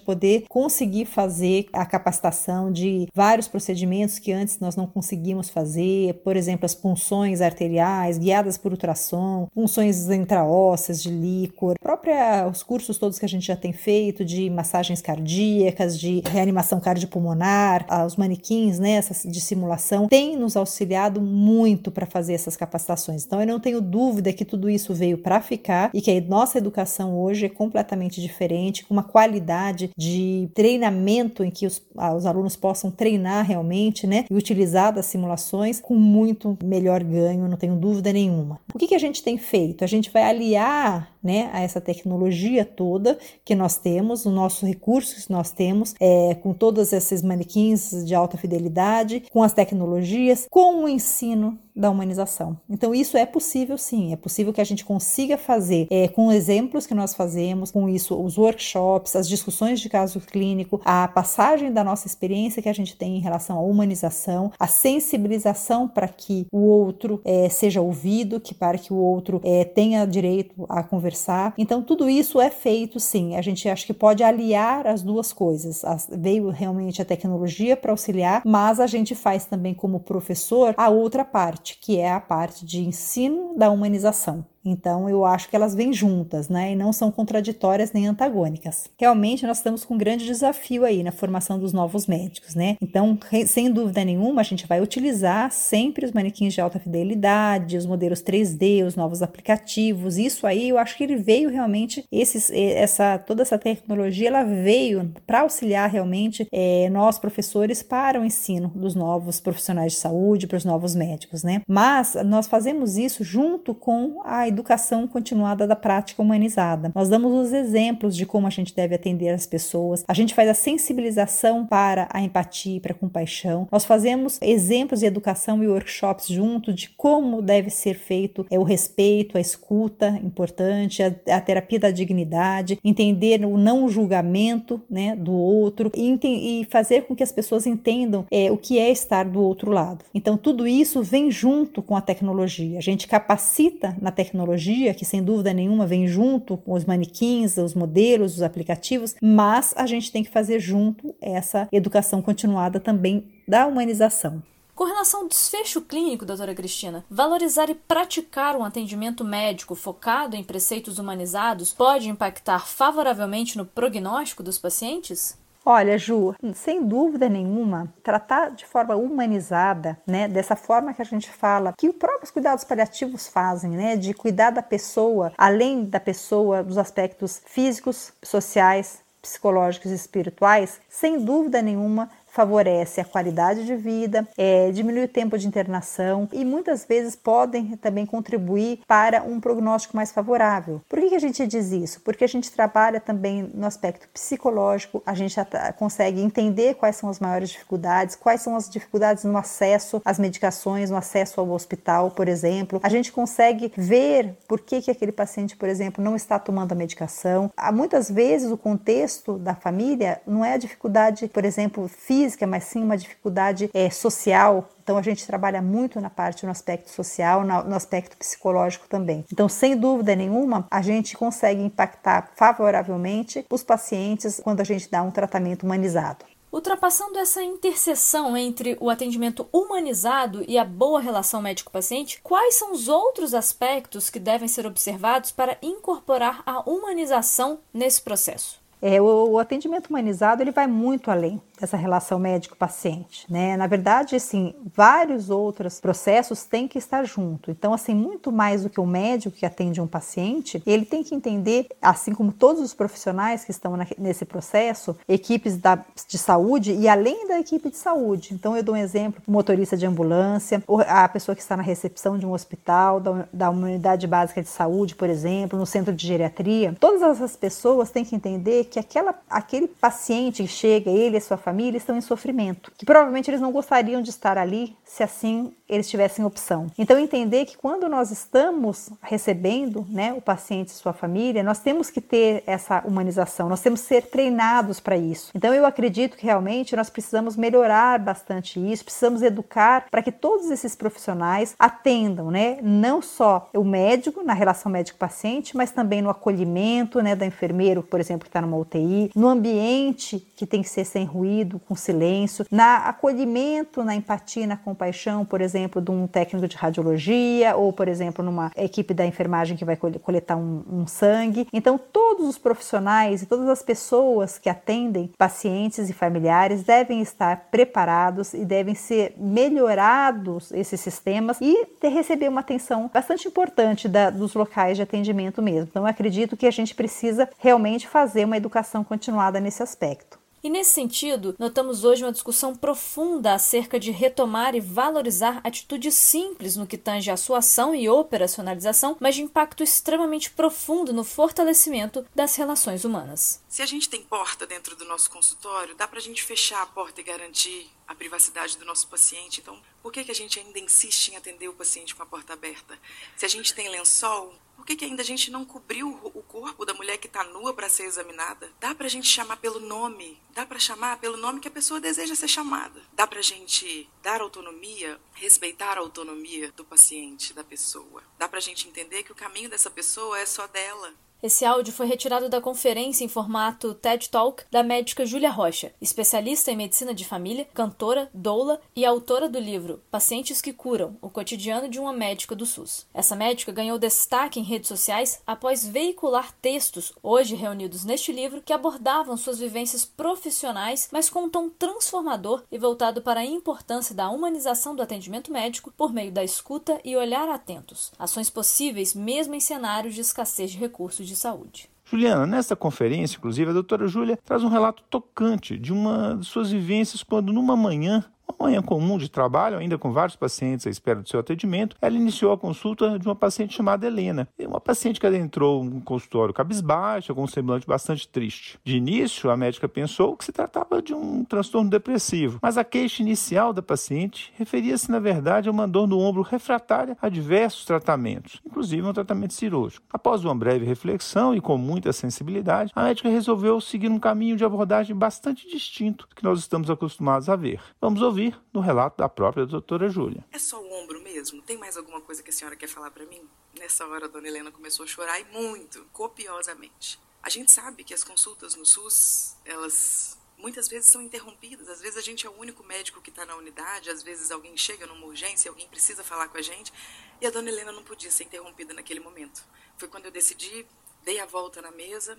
poder 0.00 0.44
conseguir 0.48 0.87
conseguir 0.88 1.04
fazer 1.04 1.66
a 1.72 1.84
capacitação 1.84 2.72
de 2.72 3.06
vários 3.14 3.46
procedimentos 3.46 4.18
que 4.18 4.32
antes 4.32 4.58
nós 4.58 4.74
não 4.74 4.86
conseguimos 4.86 5.50
fazer, 5.50 6.14
por 6.24 6.36
exemplo, 6.36 6.64
as 6.64 6.74
punções 6.74 7.42
arteriais 7.42 8.16
guiadas 8.16 8.56
por 8.56 8.72
ultrassom, 8.72 9.48
punções 9.54 10.08
intraósseas 10.08 11.02
de 11.02 11.10
líquor, 11.10 11.76
própria 11.78 12.48
os 12.48 12.62
cursos 12.62 12.96
todos 12.96 13.18
que 13.18 13.24
a 13.24 13.28
gente 13.28 13.46
já 13.46 13.56
tem 13.56 13.72
feito 13.72 14.24
de 14.24 14.48
massagens 14.48 15.02
cardíacas, 15.02 15.98
de 15.98 16.22
reanimação 16.30 16.80
cardiopulmonar, 16.80 17.86
os 18.06 18.16
manequins, 18.16 18.78
né, 18.78 19.00
de 19.26 19.40
simulação, 19.40 20.08
tem 20.08 20.36
nos 20.36 20.56
auxiliado 20.56 21.20
muito 21.20 21.90
para 21.90 22.06
fazer 22.06 22.32
essas 22.32 22.56
capacitações. 22.56 23.24
Então 23.24 23.40
eu 23.40 23.46
não 23.46 23.60
tenho 23.60 23.80
dúvida 23.80 24.32
que 24.32 24.44
tudo 24.44 24.70
isso 24.70 24.94
veio 24.94 25.18
para 25.18 25.40
ficar 25.40 25.90
e 25.92 26.00
que 26.00 26.10
a 26.10 26.20
nossa 26.20 26.56
educação 26.56 27.18
hoje 27.18 27.46
é 27.46 27.48
completamente 27.48 28.20
diferente, 28.20 28.84
com 28.84 28.94
uma 28.94 29.02
qualidade 29.02 29.90
de 29.96 30.48
treino 30.54 30.77
treinamento 30.78 31.42
em 31.42 31.50
que 31.50 31.66
os, 31.66 31.82
os 32.16 32.24
alunos 32.24 32.54
possam 32.54 32.90
treinar 32.90 33.44
realmente, 33.44 34.06
né, 34.06 34.24
e 34.30 34.34
utilizar 34.34 34.94
das 34.94 35.06
simulações 35.06 35.80
com 35.80 35.94
muito 35.94 36.56
melhor 36.62 37.02
ganho, 37.02 37.48
não 37.48 37.56
tenho 37.56 37.74
dúvida 37.74 38.12
nenhuma. 38.12 38.60
O 38.72 38.78
que, 38.78 38.86
que 38.86 38.94
a 38.94 38.98
gente 38.98 39.22
tem 39.22 39.36
feito? 39.36 39.82
A 39.82 39.86
gente 39.86 40.10
vai 40.10 40.22
aliar 40.22 41.12
né, 41.22 41.50
a 41.52 41.60
essa 41.60 41.80
tecnologia 41.80 42.64
toda 42.64 43.18
que 43.44 43.54
nós 43.54 43.76
temos, 43.76 44.24
os 44.24 44.32
nossos 44.32 44.66
recursos 44.66 45.26
que 45.26 45.32
nós 45.32 45.50
temos, 45.50 45.94
é, 46.00 46.36
com 46.36 46.52
todos 46.52 46.92
esses 46.92 47.22
manequins 47.22 48.04
de 48.04 48.14
alta 48.14 48.38
fidelidade, 48.38 49.24
com 49.30 49.42
as 49.42 49.52
tecnologias, 49.52 50.46
com 50.48 50.84
o 50.84 50.88
ensino 50.88 51.58
da 51.78 51.90
humanização. 51.90 52.58
Então, 52.68 52.94
isso 52.94 53.16
é 53.16 53.24
possível 53.24 53.78
sim, 53.78 54.12
é 54.12 54.16
possível 54.16 54.52
que 54.52 54.60
a 54.60 54.64
gente 54.64 54.84
consiga 54.84 55.38
fazer 55.38 55.86
é, 55.90 56.08
com 56.08 56.32
exemplos 56.32 56.86
que 56.86 56.94
nós 56.94 57.14
fazemos, 57.14 57.70
com 57.70 57.88
isso, 57.88 58.20
os 58.20 58.36
workshops, 58.36 59.14
as 59.14 59.28
discussões 59.28 59.80
de 59.80 59.88
caso 59.88 60.20
clínico, 60.20 60.80
a 60.84 61.06
passagem 61.06 61.72
da 61.72 61.84
nossa 61.84 62.06
experiência 62.06 62.60
que 62.60 62.68
a 62.68 62.72
gente 62.72 62.96
tem 62.96 63.16
em 63.16 63.20
relação 63.20 63.56
à 63.56 63.62
humanização, 63.62 64.50
a 64.58 64.66
sensibilização 64.66 65.86
para 65.86 66.08
que 66.08 66.46
o 66.50 66.58
outro 66.58 67.20
é, 67.24 67.48
seja 67.48 67.80
ouvido, 67.80 68.40
que 68.40 68.54
para 68.54 68.76
que 68.76 68.92
o 68.92 68.96
outro 68.96 69.40
é, 69.44 69.64
tenha 69.64 70.04
direito 70.04 70.66
a 70.68 70.82
conversar. 70.82 71.54
Então, 71.56 71.82
tudo 71.82 72.08
isso 72.08 72.40
é 72.40 72.50
feito 72.50 72.98
sim. 72.98 73.36
A 73.36 73.42
gente 73.42 73.68
acha 73.68 73.86
que 73.86 73.94
pode 73.94 74.24
aliar 74.24 74.86
as 74.86 75.02
duas 75.02 75.32
coisas. 75.32 75.84
As, 75.84 76.08
veio 76.10 76.48
realmente 76.50 77.00
a 77.00 77.04
tecnologia 77.04 77.76
para 77.76 77.92
auxiliar, 77.92 78.42
mas 78.44 78.80
a 78.80 78.86
gente 78.86 79.14
faz 79.14 79.44
também 79.44 79.74
como 79.74 80.00
professor 80.00 80.74
a 80.76 80.88
outra 80.88 81.24
parte 81.24 81.67
parte, 81.68 81.78
que 81.80 81.98
é 81.98 82.10
a 82.10 82.20
parte 82.20 82.64
de 82.64 82.80
ensino 82.80 83.54
da 83.56 83.70
humanização. 83.70 84.46
Então, 84.70 85.08
eu 85.08 85.24
acho 85.24 85.48
que 85.48 85.56
elas 85.56 85.74
vêm 85.74 85.92
juntas, 85.92 86.48
né? 86.48 86.72
E 86.72 86.76
não 86.76 86.92
são 86.92 87.10
contraditórias 87.10 87.92
nem 87.92 88.06
antagônicas. 88.06 88.88
Realmente, 88.98 89.46
nós 89.46 89.58
estamos 89.58 89.84
com 89.84 89.94
um 89.94 89.98
grande 89.98 90.26
desafio 90.26 90.84
aí 90.84 91.02
na 91.02 91.12
formação 91.12 91.58
dos 91.58 91.72
novos 91.72 92.06
médicos, 92.06 92.54
né? 92.54 92.76
Então, 92.80 93.18
sem 93.46 93.70
dúvida 93.70 94.04
nenhuma, 94.04 94.40
a 94.40 94.44
gente 94.44 94.66
vai 94.66 94.80
utilizar 94.80 95.50
sempre 95.50 96.04
os 96.04 96.12
manequins 96.12 96.54
de 96.54 96.60
alta 96.60 96.78
fidelidade, 96.78 97.76
os 97.76 97.86
modelos 97.86 98.22
3D, 98.22 98.84
os 98.86 98.96
novos 98.96 99.22
aplicativos. 99.22 100.18
Isso 100.18 100.46
aí, 100.46 100.68
eu 100.68 100.78
acho 100.78 100.96
que 100.96 101.04
ele 101.04 101.16
veio 101.16 101.50
realmente, 101.50 102.04
esses, 102.10 102.50
essa, 102.50 103.18
toda 103.18 103.42
essa 103.42 103.58
tecnologia, 103.58 104.28
ela 104.28 104.44
veio 104.44 105.12
para 105.26 105.40
auxiliar 105.40 105.88
realmente 105.88 106.46
é, 106.52 106.88
nós, 106.90 107.18
professores, 107.18 107.82
para 107.82 108.20
o 108.20 108.24
ensino 108.24 108.68
dos 108.74 108.94
novos 108.94 109.40
profissionais 109.40 109.92
de 109.92 109.98
saúde, 109.98 110.46
para 110.46 110.56
os 110.56 110.64
novos 110.64 110.94
médicos, 110.94 111.42
né? 111.42 111.62
Mas 111.68 112.16
nós 112.24 112.46
fazemos 112.46 112.96
isso 112.96 113.24
junto 113.24 113.74
com 113.74 114.20
a 114.24 114.48
educação 114.58 115.06
continuada 115.06 115.66
da 115.66 115.76
prática 115.76 116.20
humanizada. 116.20 116.90
Nós 116.94 117.08
damos 117.08 117.32
os 117.32 117.52
exemplos 117.52 118.16
de 118.16 118.26
como 118.26 118.46
a 118.46 118.50
gente 118.50 118.74
deve 118.74 118.94
atender 118.94 119.30
as 119.30 119.46
pessoas, 119.46 120.04
a 120.06 120.14
gente 120.14 120.34
faz 120.34 120.48
a 120.48 120.54
sensibilização 120.54 121.64
para 121.64 122.08
a 122.12 122.20
empatia 122.20 122.76
e 122.76 122.80
para 122.80 122.92
a 122.92 122.96
compaixão, 122.96 123.68
nós 123.70 123.84
fazemos 123.84 124.38
exemplos 124.42 125.00
de 125.00 125.06
educação 125.06 125.62
e 125.62 125.68
workshops 125.68 126.26
junto 126.26 126.72
de 126.72 126.90
como 126.90 127.40
deve 127.40 127.70
ser 127.70 127.94
feito 127.94 128.44
é, 128.50 128.58
o 128.58 128.64
respeito, 128.64 129.38
a 129.38 129.40
escuta 129.40 130.08
importante, 130.24 131.02
a, 131.02 131.12
a 131.36 131.40
terapia 131.40 131.78
da 131.78 131.90
dignidade, 131.90 132.78
entender 132.84 133.44
o 133.44 133.56
não 133.56 133.88
julgamento 133.88 134.80
né, 134.90 135.14
do 135.14 135.32
outro 135.32 135.90
e, 135.94 136.18
e 136.22 136.64
fazer 136.70 137.02
com 137.02 137.14
que 137.14 137.22
as 137.22 137.30
pessoas 137.30 137.66
entendam 137.66 138.26
é, 138.30 138.50
o 138.50 138.56
que 138.56 138.78
é 138.78 138.90
estar 138.90 139.24
do 139.24 139.40
outro 139.40 139.70
lado. 139.70 140.04
Então, 140.12 140.36
tudo 140.36 140.66
isso 140.66 141.02
vem 141.02 141.30
junto 141.30 141.82
com 141.82 141.96
a 141.96 142.00
tecnologia. 142.00 142.78
A 142.78 142.82
gente 142.82 143.06
capacita 143.06 143.96
na 144.00 144.10
tecnologia 144.10 144.47
tecnologia, 144.48 144.94
que 144.94 145.04
sem 145.04 145.22
dúvida 145.22 145.52
nenhuma 145.52 145.86
vem 145.86 146.06
junto 146.06 146.56
com 146.56 146.72
os 146.72 146.84
manequins, 146.84 147.56
os 147.58 147.74
modelos, 147.74 148.36
os 148.36 148.42
aplicativos, 148.42 149.14
mas 149.20 149.74
a 149.76 149.86
gente 149.86 150.10
tem 150.10 150.24
que 150.24 150.30
fazer 150.30 150.58
junto 150.58 151.14
essa 151.20 151.68
educação 151.70 152.22
continuada 152.22 152.80
também 152.80 153.28
da 153.46 153.66
humanização. 153.66 154.42
Com 154.74 154.84
relação 154.84 155.22
ao 155.22 155.28
desfecho 155.28 155.82
clínico, 155.82 156.24
doutora 156.24 156.54
Cristina, 156.54 157.04
valorizar 157.10 157.68
e 157.68 157.74
praticar 157.74 158.56
um 158.56 158.64
atendimento 158.64 159.24
médico 159.24 159.74
focado 159.74 160.36
em 160.36 160.44
preceitos 160.44 161.00
humanizados 161.00 161.72
pode 161.72 162.08
impactar 162.08 162.66
favoravelmente 162.66 163.58
no 163.58 163.66
prognóstico 163.66 164.42
dos 164.42 164.56
pacientes? 164.56 165.36
Olha, 165.70 165.98
Ju, 165.98 166.34
sem 166.54 166.82
dúvida 166.82 167.28
nenhuma, 167.28 167.92
tratar 168.02 168.52
de 168.52 168.64
forma 168.64 168.96
humanizada, 168.96 169.98
né, 170.06 170.26
dessa 170.26 170.56
forma 170.56 170.94
que 170.94 171.02
a 171.02 171.04
gente 171.04 171.28
fala, 171.28 171.74
que 171.76 171.90
os 171.90 171.94
próprios 171.94 172.30
cuidados 172.30 172.64
paliativos 172.64 173.28
fazem, 173.28 173.72
né, 173.72 173.94
de 173.94 174.14
cuidar 174.14 174.48
da 174.48 174.62
pessoa, 174.62 175.30
além 175.36 175.84
da 175.84 176.00
pessoa, 176.00 176.64
dos 176.64 176.78
aspectos 176.78 177.42
físicos, 177.44 178.14
sociais, 178.22 179.02
psicológicos 179.20 179.90
e 179.90 179.94
espirituais, 179.94 180.80
sem 180.88 181.22
dúvida 181.22 181.60
nenhuma 181.60 182.08
favorece 182.38 183.00
a 183.00 183.04
qualidade 183.04 183.66
de 183.66 183.74
vida, 183.74 184.24
é, 184.38 184.70
diminui 184.70 185.02
o 185.02 185.08
tempo 185.08 185.36
de 185.36 185.48
internação 185.48 186.28
e 186.32 186.44
muitas 186.44 186.84
vezes 186.84 187.16
podem 187.16 187.76
também 187.78 188.06
contribuir 188.06 188.78
para 188.86 189.24
um 189.24 189.40
prognóstico 189.40 189.96
mais 189.96 190.12
favorável. 190.12 190.80
Por 190.88 191.00
que, 191.00 191.08
que 191.08 191.16
a 191.16 191.18
gente 191.18 191.44
diz 191.48 191.72
isso? 191.72 192.00
Porque 192.02 192.22
a 192.22 192.28
gente 192.28 192.52
trabalha 192.52 193.00
também 193.00 193.50
no 193.52 193.66
aspecto 193.66 194.08
psicológico, 194.10 195.02
a 195.04 195.14
gente 195.14 195.34
consegue 195.76 196.20
entender 196.20 196.74
quais 196.74 196.94
são 196.94 197.10
as 197.10 197.18
maiores 197.18 197.50
dificuldades, 197.50 198.14
quais 198.14 198.40
são 198.40 198.54
as 198.54 198.70
dificuldades 198.70 199.24
no 199.24 199.36
acesso 199.36 200.00
às 200.04 200.16
medicações, 200.16 200.90
no 200.90 200.96
acesso 200.96 201.40
ao 201.40 201.50
hospital, 201.50 202.12
por 202.12 202.28
exemplo. 202.28 202.78
A 202.84 202.88
gente 202.88 203.10
consegue 203.10 203.72
ver 203.76 204.36
por 204.46 204.60
que, 204.60 204.80
que 204.80 204.92
aquele 204.92 205.10
paciente, 205.10 205.56
por 205.56 205.68
exemplo, 205.68 206.04
não 206.04 206.14
está 206.14 206.38
tomando 206.38 206.70
a 206.70 206.76
medicação. 206.76 207.50
Há 207.56 207.72
muitas 207.72 208.08
vezes 208.08 208.52
o 208.52 208.56
contexto 208.56 209.38
da 209.38 209.56
família 209.56 210.20
não 210.24 210.44
é 210.44 210.52
a 210.52 210.56
dificuldade, 210.56 211.26
por 211.26 211.44
exemplo, 211.44 211.88
física 211.88 212.27
física, 212.28 212.46
mas 212.46 212.64
sim 212.64 212.82
uma 212.82 212.96
dificuldade 212.96 213.70
é, 213.72 213.88
social. 213.90 214.68
Então 214.82 214.96
a 214.96 215.02
gente 215.02 215.26
trabalha 215.26 215.62
muito 215.62 216.00
na 216.00 216.10
parte 216.10 216.44
no 216.44 216.52
aspecto 216.52 216.90
social, 216.90 217.44
no 217.44 217.74
aspecto 217.74 218.16
psicológico 218.16 218.86
também. 218.88 219.24
Então, 219.32 219.48
sem 219.48 219.76
dúvida 219.76 220.14
nenhuma, 220.14 220.66
a 220.70 220.82
gente 220.82 221.16
consegue 221.16 221.62
impactar 221.62 222.30
favoravelmente 222.36 223.44
os 223.50 223.62
pacientes 223.62 224.40
quando 224.42 224.60
a 224.60 224.64
gente 224.64 224.90
dá 224.90 225.02
um 225.02 225.10
tratamento 225.10 225.64
humanizado. 225.64 226.24
Ultrapassando 226.50 227.18
essa 227.18 227.42
interseção 227.42 228.34
entre 228.34 228.76
o 228.80 228.88
atendimento 228.88 229.46
humanizado 229.52 230.42
e 230.48 230.56
a 230.56 230.64
boa 230.64 230.98
relação 230.98 231.42
médico-paciente, 231.42 232.20
quais 232.22 232.54
são 232.54 232.72
os 232.72 232.88
outros 232.88 233.34
aspectos 233.34 234.08
que 234.08 234.18
devem 234.18 234.48
ser 234.48 234.64
observados 234.66 235.30
para 235.30 235.58
incorporar 235.60 236.42
a 236.46 236.60
humanização 236.60 237.60
nesse 237.72 238.00
processo? 238.00 238.58
É, 238.80 239.00
o, 239.00 239.30
o, 239.30 239.38
atendimento 239.38 239.88
humanizado 239.88 240.42
ele 240.42 240.50
vai 240.50 240.66
muito 240.66 241.10
além 241.10 241.40
dessa 241.60 241.76
relação 241.76 242.18
médico-paciente, 242.18 243.26
né? 243.28 243.56
Na 243.56 243.66
verdade, 243.66 244.14
assim, 244.14 244.54
vários 244.74 245.28
outros 245.28 245.80
processos 245.80 246.44
têm 246.44 246.68
que 246.68 246.78
estar 246.78 247.04
junto. 247.04 247.50
Então, 247.50 247.74
assim, 247.74 247.94
muito 247.94 248.30
mais 248.30 248.62
do 248.62 248.70
que 248.70 248.78
o 248.78 248.86
médico 248.86 249.36
que 249.36 249.44
atende 249.44 249.80
um 249.80 249.86
paciente, 249.86 250.62
ele 250.64 250.84
tem 250.84 251.02
que 251.02 251.14
entender, 251.14 251.66
assim 251.82 252.14
como 252.14 252.32
todos 252.32 252.62
os 252.62 252.72
profissionais 252.72 253.44
que 253.44 253.50
estão 253.50 253.76
na, 253.76 253.86
nesse 253.98 254.24
processo, 254.24 254.96
equipes 255.08 255.56
da, 255.56 255.84
de 256.06 256.16
saúde 256.16 256.72
e 256.72 256.88
além 256.88 257.26
da 257.26 257.40
equipe 257.40 257.70
de 257.70 257.76
saúde. 257.76 258.32
Então, 258.32 258.56
eu 258.56 258.62
dou 258.62 258.76
um 258.76 258.78
exemplo: 258.78 259.20
o 259.26 259.32
motorista 259.32 259.76
de 259.76 259.84
ambulância, 259.84 260.62
a 260.86 261.08
pessoa 261.08 261.34
que 261.34 261.42
está 261.42 261.56
na 261.56 261.62
recepção 261.62 262.16
de 262.16 262.24
um 262.24 262.32
hospital, 262.32 263.00
da, 263.00 263.28
da 263.32 263.50
unidade 263.50 264.06
básica 264.06 264.40
de 264.40 264.48
saúde, 264.48 264.94
por 264.94 265.10
exemplo, 265.10 265.58
no 265.58 265.66
centro 265.66 265.92
de 265.92 266.06
geriatria. 266.06 266.76
Todas 266.78 267.02
essas 267.02 267.34
pessoas 267.34 267.90
têm 267.90 268.04
que 268.04 268.14
entender 268.14 268.67
que 268.68 268.78
aquela, 268.78 269.14
aquele 269.28 269.66
paciente 269.66 270.42
que 270.42 270.48
chega, 270.48 270.90
ele 270.90 271.16
e 271.16 271.20
sua 271.20 271.36
família, 271.36 271.78
estão 271.78 271.96
em 271.96 272.00
sofrimento, 272.00 272.72
que 272.76 272.86
provavelmente 272.86 273.30
eles 273.30 273.40
não 273.40 273.50
gostariam 273.50 274.00
de 274.00 274.10
estar 274.10 274.38
ali 274.38 274.76
se 274.84 275.02
assim 275.02 275.52
eles 275.68 275.88
tivessem 275.88 276.24
opção. 276.24 276.66
Então 276.78 276.98
entender 276.98 277.44
que 277.44 277.56
quando 277.56 277.88
nós 277.88 278.10
estamos 278.10 278.90
recebendo, 279.02 279.86
né, 279.88 280.12
o 280.12 280.20
paciente 280.20 280.68
e 280.68 280.72
sua 280.72 280.92
família, 280.92 281.42
nós 281.42 281.58
temos 281.58 281.90
que 281.90 282.00
ter 282.00 282.42
essa 282.46 282.82
humanização, 282.86 283.48
nós 283.48 283.60
temos 283.60 283.82
que 283.82 283.88
ser 283.88 284.06
treinados 284.06 284.80
para 284.80 284.96
isso. 284.96 285.30
Então 285.34 285.52
eu 285.52 285.66
acredito 285.66 286.16
que 286.16 286.24
realmente 286.24 286.74
nós 286.74 286.88
precisamos 286.88 287.36
melhorar 287.36 287.98
bastante 287.98 288.58
isso, 288.58 288.84
precisamos 288.84 289.22
educar 289.22 289.86
para 289.90 290.02
que 290.02 290.12
todos 290.12 290.50
esses 290.50 290.74
profissionais 290.74 291.54
atendam, 291.58 292.30
né, 292.30 292.58
não 292.62 293.02
só 293.02 293.50
o 293.54 293.64
médico 293.64 294.22
na 294.22 294.32
relação 294.32 294.72
médico-paciente, 294.72 295.56
mas 295.56 295.70
também 295.70 296.00
no 296.00 296.10
acolhimento, 296.10 297.02
né, 297.02 297.14
da 297.14 297.26
enfermeiro, 297.26 297.82
por 297.82 298.00
exemplo, 298.00 298.24
que 298.24 298.28
está 298.28 298.40
numa 298.40 298.56
UTI, 298.56 299.10
no 299.14 299.28
ambiente 299.28 300.26
que 300.36 300.46
tem 300.46 300.62
que 300.62 300.68
ser 300.68 300.84
sem 300.84 301.04
ruído, 301.04 301.60
com 301.60 301.74
silêncio, 301.74 302.46
na 302.50 302.88
acolhimento, 302.88 303.82
na 303.82 303.94
empatia, 303.94 304.46
na 304.46 304.56
compaixão, 304.56 305.24
por 305.24 305.40
exemplo, 305.40 305.57
de 305.66 305.90
um 305.90 306.06
técnico 306.06 306.46
de 306.46 306.56
radiologia 306.56 307.56
ou, 307.56 307.72
por 307.72 307.88
exemplo, 307.88 308.24
numa 308.24 308.50
equipe 308.56 308.94
da 308.94 309.06
enfermagem 309.06 309.56
que 309.56 309.64
vai 309.64 309.76
coletar 309.76 310.36
um, 310.36 310.62
um 310.70 310.86
sangue. 310.86 311.46
Então, 311.52 311.78
todos 311.78 312.28
os 312.28 312.38
profissionais 312.38 313.22
e 313.22 313.26
todas 313.26 313.48
as 313.48 313.62
pessoas 313.62 314.38
que 314.38 314.48
atendem 314.48 315.10
pacientes 315.16 315.88
e 315.88 315.92
familiares 315.92 316.62
devem 316.62 317.00
estar 317.00 317.48
preparados 317.50 318.34
e 318.34 318.44
devem 318.44 318.74
ser 318.74 319.14
melhorados 319.16 320.52
esses 320.52 320.80
sistemas 320.80 321.38
e 321.40 321.66
ter, 321.80 321.88
receber 321.88 322.28
uma 322.28 322.40
atenção 322.40 322.90
bastante 322.92 323.26
importante 323.26 323.88
da, 323.88 324.10
dos 324.10 324.34
locais 324.34 324.76
de 324.76 324.82
atendimento 324.82 325.42
mesmo. 325.42 325.68
Então, 325.70 325.86
acredito 325.86 326.36
que 326.36 326.46
a 326.46 326.50
gente 326.50 326.74
precisa 326.74 327.28
realmente 327.38 327.88
fazer 327.88 328.24
uma 328.24 328.36
educação 328.36 328.84
continuada 328.84 329.40
nesse 329.40 329.62
aspecto. 329.62 330.17
E 330.42 330.48
nesse 330.48 330.70
sentido, 330.70 331.34
notamos 331.38 331.84
hoje 331.84 332.04
uma 332.04 332.12
discussão 332.12 332.54
profunda 332.54 333.34
acerca 333.34 333.78
de 333.78 333.90
retomar 333.90 334.54
e 334.54 334.60
valorizar 334.60 335.40
atitudes 335.42 335.94
simples 335.94 336.56
no 336.56 336.66
que 336.66 336.78
tange 336.78 337.10
a 337.10 337.16
sua 337.16 337.38
ação 337.38 337.74
e 337.74 337.88
operacionalização, 337.88 338.96
mas 339.00 339.14
de 339.14 339.22
impacto 339.22 339.62
extremamente 339.62 340.30
profundo 340.30 340.92
no 340.92 341.04
fortalecimento 341.04 342.06
das 342.14 342.36
relações 342.36 342.84
humanas. 342.84 343.42
Se 343.48 343.62
a 343.62 343.66
gente 343.66 343.88
tem 343.88 344.02
porta 344.02 344.46
dentro 344.46 344.76
do 344.76 344.84
nosso 344.84 345.10
consultório, 345.10 345.74
dá 345.74 345.88
para 345.88 345.98
a 345.98 346.02
gente 346.02 346.22
fechar 346.22 346.62
a 346.62 346.66
porta 346.66 347.00
e 347.00 347.04
garantir 347.04 347.70
a 347.88 347.94
privacidade 347.94 348.58
do 348.58 348.66
nosso 348.66 348.86
paciente. 348.86 349.40
Então, 349.40 349.60
por 349.82 349.90
que, 349.90 350.04
que 350.04 350.10
a 350.10 350.14
gente 350.14 350.38
ainda 350.38 350.58
insiste 350.58 351.08
em 351.08 351.16
atender 351.16 351.48
o 351.48 351.54
paciente 351.54 351.94
com 351.94 352.02
a 352.02 352.06
porta 352.06 352.34
aberta? 352.34 352.78
Se 353.16 353.24
a 353.24 353.28
gente 353.28 353.54
tem 353.54 353.70
lençol, 353.70 354.38
por 354.54 354.66
que, 354.66 354.76
que 354.76 354.84
ainda 354.84 355.02
a 355.02 355.04
gente 355.04 355.30
não 355.30 355.44
cobriu 355.44 355.98
o 356.02 356.22
corpo 356.22 356.66
da 356.66 356.74
mulher 356.74 356.98
que 356.98 357.06
está 357.06 357.24
nua 357.24 357.54
para 357.54 357.68
ser 357.68 357.84
examinada? 357.84 358.52
Dá 358.60 358.74
para 358.74 358.86
a 358.86 358.90
gente 358.90 359.08
chamar 359.08 359.38
pelo 359.38 359.60
nome, 359.60 360.20
dá 360.30 360.44
para 360.44 360.58
chamar 360.58 360.98
pelo 360.98 361.16
nome 361.16 361.40
que 361.40 361.48
a 361.48 361.50
pessoa 361.50 361.80
deseja 361.80 362.14
ser 362.14 362.28
chamada. 362.28 362.82
Dá 362.92 363.06
para 363.06 363.20
a 363.20 363.22
gente 363.22 363.88
dar 364.02 364.20
autonomia, 364.20 365.00
respeitar 365.14 365.78
a 365.78 365.80
autonomia 365.80 366.52
do 366.52 366.64
paciente, 366.64 367.32
da 367.32 367.44
pessoa. 367.44 368.02
Dá 368.18 368.28
para 368.28 368.38
a 368.38 368.42
gente 368.42 368.68
entender 368.68 369.04
que 369.04 369.12
o 369.12 369.16
caminho 369.16 369.48
dessa 369.48 369.70
pessoa 369.70 370.18
é 370.18 370.26
só 370.26 370.46
dela. 370.46 370.92
Esse 371.20 371.44
áudio 371.44 371.72
foi 371.72 371.86
retirado 371.86 372.28
da 372.28 372.40
conferência 372.40 373.04
em 373.04 373.08
formato 373.08 373.74
TED 373.74 374.08
Talk 374.08 374.44
da 374.52 374.62
médica 374.62 375.04
Júlia 375.04 375.32
Rocha, 375.32 375.74
especialista 375.80 376.52
em 376.52 376.56
medicina 376.56 376.94
de 376.94 377.04
família, 377.04 377.48
cantora, 377.52 378.08
doula 378.14 378.60
e 378.74 378.86
autora 378.86 379.28
do 379.28 379.36
livro 379.36 379.82
Pacientes 379.90 380.40
que 380.40 380.52
Curam: 380.52 380.96
O 381.02 381.10
Cotidiano 381.10 381.68
de 381.68 381.80
uma 381.80 381.92
Médica 381.92 382.36
do 382.36 382.46
SUS. 382.46 382.86
Essa 382.94 383.16
médica 383.16 383.50
ganhou 383.50 383.80
destaque 383.80 384.38
em 384.38 384.44
redes 384.44 384.68
sociais 384.68 385.20
após 385.26 385.66
veicular 385.66 386.32
textos, 386.40 386.92
hoje 387.02 387.34
reunidos 387.34 387.84
neste 387.84 388.12
livro, 388.12 388.40
que 388.40 388.52
abordavam 388.52 389.16
suas 389.16 389.40
vivências 389.40 389.84
profissionais, 389.84 390.88
mas 390.92 391.10
com 391.10 391.24
um 391.24 391.28
tom 391.28 391.48
transformador 391.48 392.44
e 392.48 392.58
voltado 392.58 393.02
para 393.02 393.20
a 393.20 393.26
importância 393.26 393.92
da 393.92 394.08
humanização 394.08 394.76
do 394.76 394.82
atendimento 394.82 395.32
médico 395.32 395.72
por 395.76 395.92
meio 395.92 396.12
da 396.12 396.22
escuta 396.22 396.80
e 396.84 396.96
olhar 396.96 397.28
atentos, 397.28 397.90
ações 397.98 398.30
possíveis 398.30 398.94
mesmo 398.94 399.34
em 399.34 399.40
cenários 399.40 399.96
de 399.96 400.00
escassez 400.00 400.52
de 400.52 400.58
recursos 400.58 401.07
de 401.08 401.16
saúde. 401.16 401.70
Juliana, 401.84 402.26
nesta 402.26 402.54
conferência, 402.54 403.16
inclusive, 403.16 403.50
a 403.50 403.54
doutora 403.54 403.88
Júlia 403.88 404.18
traz 404.22 404.44
um 404.44 404.48
relato 404.48 404.82
tocante 404.90 405.58
de 405.58 405.72
uma 405.72 406.16
de 406.16 406.26
suas 406.26 406.50
vivências 406.50 407.02
quando, 407.02 407.32
numa 407.32 407.56
manhã, 407.56 408.04
uma 408.30 408.46
manhã 408.46 408.62
comum 408.62 408.98
de 408.98 409.10
trabalho, 409.10 409.58
ainda 409.58 409.78
com 409.78 409.90
vários 409.90 410.14
pacientes 410.14 410.66
à 410.66 410.70
espera 410.70 411.00
do 411.00 411.08
seu 411.08 411.20
atendimento, 411.20 411.76
ela 411.80 411.96
iniciou 411.96 412.32
a 412.32 412.38
consulta 412.38 412.98
de 412.98 413.06
uma 413.06 413.16
paciente 413.16 413.54
chamada 413.54 413.86
Helena. 413.86 414.28
Uma 414.38 414.60
paciente 414.60 415.00
que 415.00 415.06
adentrou 415.06 415.62
um 415.62 415.80
consultório 415.80 416.34
cabisbaixo, 416.34 417.14
com 417.14 417.24
um 417.24 417.26
semblante 417.26 417.66
bastante 417.66 418.06
triste. 418.06 418.58
De 418.62 418.76
início, 418.76 419.30
a 419.30 419.36
médica 419.36 419.68
pensou 419.68 420.16
que 420.16 420.24
se 420.24 420.32
tratava 420.32 420.82
de 420.82 420.94
um 420.94 421.24
transtorno 421.24 421.70
depressivo, 421.70 422.38
mas 422.42 422.58
a 422.58 422.64
queixa 422.64 423.02
inicial 423.02 423.52
da 423.52 423.62
paciente 423.62 424.32
referia-se, 424.36 424.90
na 424.90 424.98
verdade, 424.98 425.48
a 425.48 425.52
uma 425.52 425.66
dor 425.66 425.86
no 425.86 425.98
ombro 425.98 426.22
refratária 426.22 426.96
a 427.00 427.08
diversos 427.08 427.64
tratamentos, 427.64 428.40
inclusive 428.44 428.86
um 428.86 428.92
tratamento 428.92 429.32
cirúrgico. 429.32 429.86
Após 429.92 430.24
uma 430.24 430.34
breve 430.34 430.64
reflexão 430.64 431.34
e 431.34 431.40
com 431.40 431.56
muita 431.56 431.92
sensibilidade, 431.92 432.72
a 432.74 432.84
médica 432.84 433.08
resolveu 433.08 433.60
seguir 433.60 433.90
um 433.90 433.98
caminho 433.98 434.36
de 434.36 434.44
abordagem 434.44 434.94
bastante 434.94 435.48
distinto 435.48 436.06
do 436.08 436.14
que 436.14 436.24
nós 436.24 436.38
estamos 436.38 436.70
acostumados 436.70 437.28
a 437.28 437.36
ver. 437.36 437.60
Vamos 437.80 438.02
ouvir 438.02 438.17
ouvir 438.18 438.40
no 438.52 438.60
relato 438.60 438.96
da 438.98 439.08
própria 439.08 439.46
doutora 439.46 439.88
Júlia. 439.88 440.24
É 440.32 440.38
só 440.38 440.60
o 440.60 440.72
ombro 440.72 441.00
mesmo? 441.00 441.40
Tem 441.42 441.56
mais 441.56 441.76
alguma 441.76 442.00
coisa 442.00 442.22
que 442.22 442.30
a 442.30 442.32
senhora 442.32 442.56
quer 442.56 442.66
falar 442.66 442.90
para 442.90 443.06
mim? 443.06 443.22
Nessa 443.56 443.86
hora, 443.86 444.06
a 444.06 444.08
dona 444.08 444.26
Helena 444.26 444.50
começou 444.50 444.84
a 444.84 444.86
chorar 444.86 445.20
e 445.20 445.24
muito, 445.24 445.84
copiosamente. 445.92 446.98
A 447.22 447.30
gente 447.30 447.52
sabe 447.52 447.84
que 447.84 447.94
as 447.94 448.02
consultas 448.02 448.56
no 448.56 448.66
SUS, 448.66 449.36
elas 449.44 450.18
muitas 450.36 450.68
vezes 450.68 450.90
são 450.90 451.00
interrompidas. 451.00 451.68
Às 451.68 451.80
vezes 451.80 451.96
a 451.96 452.00
gente 452.00 452.26
é 452.26 452.30
o 452.30 452.38
único 452.38 452.64
médico 452.64 453.00
que 453.00 453.10
está 453.10 453.24
na 453.24 453.36
unidade, 453.36 453.90
às 453.90 454.02
vezes 454.02 454.30
alguém 454.30 454.56
chega 454.56 454.86
numa 454.86 455.06
urgência, 455.06 455.48
alguém 455.48 455.68
precisa 455.68 456.02
falar 456.02 456.28
com 456.28 456.38
a 456.38 456.42
gente, 456.42 456.72
e 457.20 457.26
a 457.26 457.30
dona 457.30 457.48
Helena 457.48 457.72
não 457.72 457.82
podia 457.84 458.10
ser 458.10 458.24
interrompida 458.24 458.74
naquele 458.74 459.00
momento. 459.00 459.44
Foi 459.76 459.88
quando 459.88 460.06
eu 460.06 460.10
decidi, 460.10 460.66
dei 461.04 461.20
a 461.20 461.26
volta 461.26 461.62
na 461.62 461.70
mesa, 461.70 462.18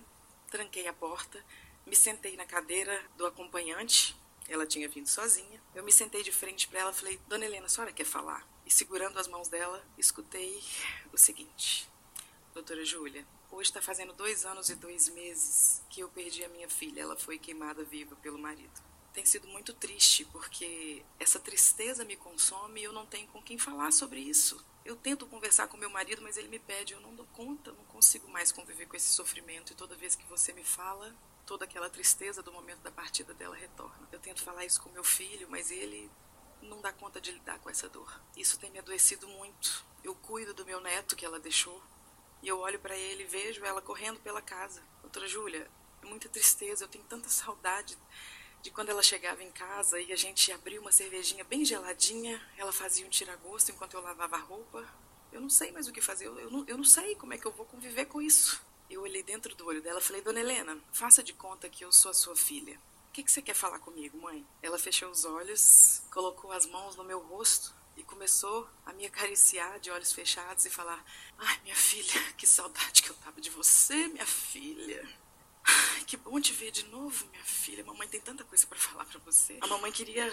tranquei 0.50 0.86
a 0.86 0.92
porta, 0.92 1.42
me 1.86 1.96
sentei 1.96 2.36
na 2.36 2.44
cadeira 2.44 3.02
do 3.16 3.26
acompanhante 3.26 4.14
ela 4.48 4.66
tinha 4.66 4.88
vindo 4.88 5.06
sozinha. 5.06 5.62
Eu 5.74 5.82
me 5.82 5.92
sentei 5.92 6.22
de 6.22 6.32
frente 6.32 6.68
para 6.68 6.80
ela 6.80 6.90
e 6.90 6.94
falei: 6.94 7.20
Dona 7.28 7.44
Helena, 7.44 7.66
a 7.66 7.68
senhora 7.68 7.92
quer 7.92 8.04
falar? 8.04 8.46
E 8.66 8.70
segurando 8.70 9.18
as 9.18 9.28
mãos 9.28 9.48
dela, 9.48 9.84
escutei 9.98 10.62
o 11.12 11.18
seguinte: 11.18 11.88
Doutora 12.52 12.84
Júlia, 12.84 13.26
hoje 13.50 13.70
está 13.70 13.80
fazendo 13.80 14.12
dois 14.12 14.44
anos 14.44 14.68
e 14.68 14.74
dois 14.74 15.08
meses 15.08 15.82
que 15.88 16.00
eu 16.00 16.08
perdi 16.08 16.44
a 16.44 16.48
minha 16.48 16.68
filha. 16.68 17.02
Ela 17.02 17.16
foi 17.16 17.38
queimada 17.38 17.84
viva 17.84 18.16
pelo 18.16 18.38
marido. 18.38 18.90
Tem 19.12 19.24
sido 19.24 19.48
muito 19.48 19.72
triste 19.74 20.24
porque 20.26 21.02
essa 21.18 21.40
tristeza 21.40 22.04
me 22.04 22.16
consome 22.16 22.80
e 22.80 22.84
eu 22.84 22.92
não 22.92 23.06
tenho 23.06 23.26
com 23.28 23.42
quem 23.42 23.58
falar 23.58 23.92
sobre 23.92 24.20
isso. 24.20 24.64
Eu 24.84 24.96
tento 24.96 25.26
conversar 25.26 25.68
com 25.68 25.76
meu 25.76 25.90
marido, 25.90 26.22
mas 26.22 26.36
ele 26.36 26.48
me 26.48 26.58
pede, 26.58 26.92
eu 26.92 27.00
não 27.00 27.14
dou 27.14 27.26
conta, 27.26 27.72
não 27.72 27.84
consigo 27.84 28.28
mais 28.28 28.50
conviver 28.52 28.86
com 28.86 28.96
esse 28.96 29.08
sofrimento. 29.08 29.72
E 29.72 29.76
toda 29.76 29.96
vez 29.96 30.14
que 30.14 30.24
você 30.26 30.52
me 30.52 30.64
fala, 30.64 31.14
toda 31.50 31.64
aquela 31.64 31.90
tristeza 31.90 32.44
do 32.44 32.52
momento 32.52 32.78
da 32.78 32.92
partida 32.92 33.34
dela 33.34 33.56
retorna. 33.56 34.08
Eu 34.12 34.20
tento 34.20 34.40
falar 34.40 34.64
isso 34.64 34.80
com 34.80 34.88
meu 34.90 35.02
filho, 35.02 35.48
mas 35.50 35.72
ele 35.72 36.08
não 36.62 36.80
dá 36.80 36.92
conta 36.92 37.20
de 37.20 37.32
lidar 37.32 37.58
com 37.58 37.68
essa 37.68 37.88
dor. 37.88 38.20
Isso 38.36 38.56
tem 38.56 38.70
me 38.70 38.78
adoecido 38.78 39.26
muito. 39.26 39.84
Eu 40.04 40.14
cuido 40.14 40.54
do 40.54 40.64
meu 40.64 40.80
neto 40.80 41.16
que 41.16 41.24
ela 41.24 41.40
deixou 41.40 41.82
e 42.40 42.46
eu 42.46 42.60
olho 42.60 42.78
para 42.78 42.96
ele 42.96 43.24
e 43.24 43.26
vejo 43.26 43.64
ela 43.64 43.82
correndo 43.82 44.20
pela 44.20 44.40
casa. 44.40 44.80
Doutora 45.02 45.26
Júlia, 45.26 45.68
é 46.00 46.06
muita 46.06 46.28
tristeza, 46.28 46.84
eu 46.84 46.88
tenho 46.88 47.02
tanta 47.02 47.28
saudade 47.28 47.98
de 48.62 48.70
quando 48.70 48.90
ela 48.90 49.02
chegava 49.02 49.42
em 49.42 49.50
casa 49.50 50.00
e 50.00 50.12
a 50.12 50.16
gente 50.16 50.52
abria 50.52 50.80
uma 50.80 50.92
cervejinha 50.92 51.42
bem 51.42 51.64
geladinha, 51.64 52.40
ela 52.56 52.72
fazia 52.72 53.04
um 53.04 53.10
tiragosto 53.10 53.72
enquanto 53.72 53.94
eu 53.94 54.00
lavava 54.00 54.36
a 54.36 54.40
roupa. 54.40 54.86
Eu 55.32 55.40
não 55.40 55.50
sei 55.50 55.72
mais 55.72 55.88
o 55.88 55.92
que 55.92 56.00
fazer, 56.00 56.26
eu, 56.26 56.48
não, 56.48 56.64
eu 56.68 56.76
não 56.76 56.84
sei 56.84 57.16
como 57.16 57.34
é 57.34 57.38
que 57.38 57.46
eu 57.46 57.52
vou 57.52 57.66
conviver 57.66 58.04
com 58.04 58.22
isso. 58.22 58.69
Eu 58.90 59.02
olhei 59.02 59.22
dentro 59.22 59.54
do 59.54 59.66
olho 59.66 59.80
dela 59.80 60.00
e 60.00 60.02
falei, 60.02 60.20
Dona 60.20 60.40
Helena, 60.40 60.76
faça 60.92 61.22
de 61.22 61.32
conta 61.32 61.68
que 61.68 61.84
eu 61.84 61.92
sou 61.92 62.10
a 62.10 62.14
sua 62.14 62.34
filha. 62.34 62.76
O 63.08 63.12
que, 63.12 63.22
que 63.22 63.30
você 63.30 63.40
quer 63.40 63.54
falar 63.54 63.78
comigo, 63.78 64.20
mãe? 64.20 64.44
Ela 64.60 64.80
fechou 64.80 65.08
os 65.08 65.24
olhos, 65.24 66.02
colocou 66.10 66.50
as 66.50 66.66
mãos 66.66 66.96
no 66.96 67.04
meu 67.04 67.20
rosto 67.20 67.72
e 67.96 68.02
começou 68.02 68.68
a 68.84 68.92
me 68.92 69.06
acariciar 69.06 69.78
de 69.78 69.90
olhos 69.92 70.12
fechados 70.12 70.64
e 70.64 70.70
falar: 70.70 71.04
Ai, 71.38 71.60
minha 71.62 71.76
filha, 71.76 72.20
que 72.36 72.46
saudade 72.46 73.02
que 73.02 73.10
eu 73.10 73.14
tava 73.16 73.40
de 73.40 73.50
você, 73.50 74.08
minha 74.08 74.26
filha. 74.26 75.08
Que 76.06 76.16
bom 76.16 76.40
te 76.40 76.52
ver 76.52 76.72
de 76.72 76.84
novo, 76.86 77.26
minha 77.28 77.44
filha. 77.44 77.84
Mamãe 77.84 78.08
tem 78.08 78.20
tanta 78.20 78.42
coisa 78.42 78.66
para 78.66 78.78
falar 78.78 79.04
para 79.04 79.20
você. 79.20 79.58
A 79.60 79.66
mamãe 79.68 79.92
queria 79.92 80.28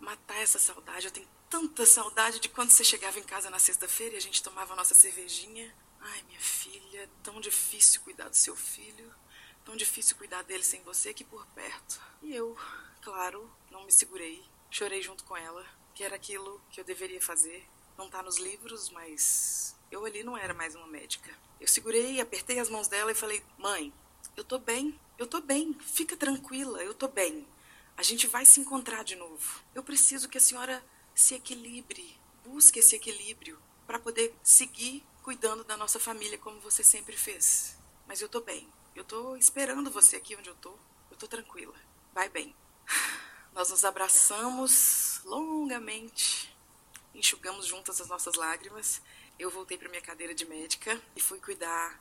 matar 0.00 0.38
essa 0.38 0.58
saudade. 0.58 1.06
Eu 1.06 1.12
tenho 1.12 1.28
tanta 1.48 1.86
saudade 1.86 2.40
de 2.40 2.48
quando 2.48 2.70
você 2.70 2.82
chegava 2.82 3.18
em 3.18 3.22
casa 3.22 3.50
na 3.50 3.60
sexta-feira 3.60 4.14
e 4.14 4.18
a 4.18 4.20
gente 4.20 4.42
tomava 4.42 4.72
a 4.72 4.76
nossa 4.76 4.94
cervejinha. 4.94 5.72
Ai, 6.00 6.22
minha 6.24 6.40
filha, 6.40 7.08
tão 7.22 7.40
difícil 7.40 8.00
cuidar 8.02 8.28
do 8.28 8.36
seu 8.36 8.56
filho. 8.56 9.14
Tão 9.64 9.76
difícil 9.76 10.16
cuidar 10.16 10.42
dele 10.42 10.62
sem 10.62 10.82
você 10.82 11.10
aqui 11.10 11.24
por 11.24 11.46
perto. 11.48 12.00
E 12.22 12.34
eu, 12.34 12.56
claro, 13.02 13.50
não 13.70 13.84
me 13.84 13.92
segurei. 13.92 14.42
Chorei 14.70 15.02
junto 15.02 15.24
com 15.24 15.36
ela, 15.36 15.64
que 15.94 16.02
era 16.02 16.16
aquilo 16.16 16.60
que 16.70 16.80
eu 16.80 16.84
deveria 16.84 17.20
fazer. 17.20 17.68
Não 17.96 18.08
tá 18.08 18.22
nos 18.22 18.38
livros, 18.38 18.90
mas 18.90 19.76
eu 19.90 20.04
ali 20.04 20.22
não 20.22 20.36
era 20.36 20.54
mais 20.54 20.74
uma 20.74 20.86
médica. 20.86 21.30
Eu 21.60 21.68
segurei, 21.68 22.20
apertei 22.20 22.58
as 22.58 22.70
mãos 22.70 22.88
dela 22.88 23.12
e 23.12 23.14
falei: 23.14 23.44
"Mãe, 23.58 23.92
eu 24.36 24.44
tô 24.44 24.58
bem. 24.58 24.98
Eu 25.18 25.26
tô 25.26 25.40
bem. 25.40 25.74
Fica 25.80 26.16
tranquila, 26.16 26.82
eu 26.82 26.94
tô 26.94 27.08
bem. 27.08 27.46
A 27.96 28.02
gente 28.02 28.26
vai 28.26 28.46
se 28.46 28.60
encontrar 28.60 29.02
de 29.02 29.16
novo. 29.16 29.62
Eu 29.74 29.82
preciso 29.82 30.28
que 30.28 30.38
a 30.38 30.40
senhora 30.40 30.84
se 31.14 31.34
equilibre, 31.34 32.16
busque 32.44 32.78
esse 32.78 32.94
equilíbrio 32.94 33.58
para 33.88 33.98
poder 33.98 34.34
seguir 34.42 35.02
cuidando 35.22 35.64
da 35.64 35.74
nossa 35.74 35.98
família 35.98 36.36
como 36.36 36.60
você 36.60 36.84
sempre 36.84 37.16
fez. 37.16 37.74
Mas 38.06 38.20
eu 38.20 38.28
tô 38.28 38.42
bem. 38.42 38.68
Eu 38.94 39.02
tô 39.02 39.34
esperando 39.34 39.90
você 39.90 40.16
aqui 40.16 40.36
onde 40.36 40.50
eu 40.50 40.54
tô. 40.56 40.74
Eu 41.10 41.16
tô 41.16 41.26
tranquila. 41.26 41.74
Vai 42.12 42.28
bem. 42.28 42.54
Nós 43.54 43.70
nos 43.70 43.86
abraçamos 43.86 45.22
longamente, 45.24 46.54
enxugamos 47.14 47.64
juntas 47.64 47.98
as 47.98 48.08
nossas 48.08 48.34
lágrimas. 48.34 49.00
Eu 49.38 49.50
voltei 49.50 49.78
para 49.78 49.88
minha 49.88 50.02
cadeira 50.02 50.34
de 50.34 50.44
médica 50.44 51.00
e 51.16 51.20
fui 51.20 51.40
cuidar 51.40 51.98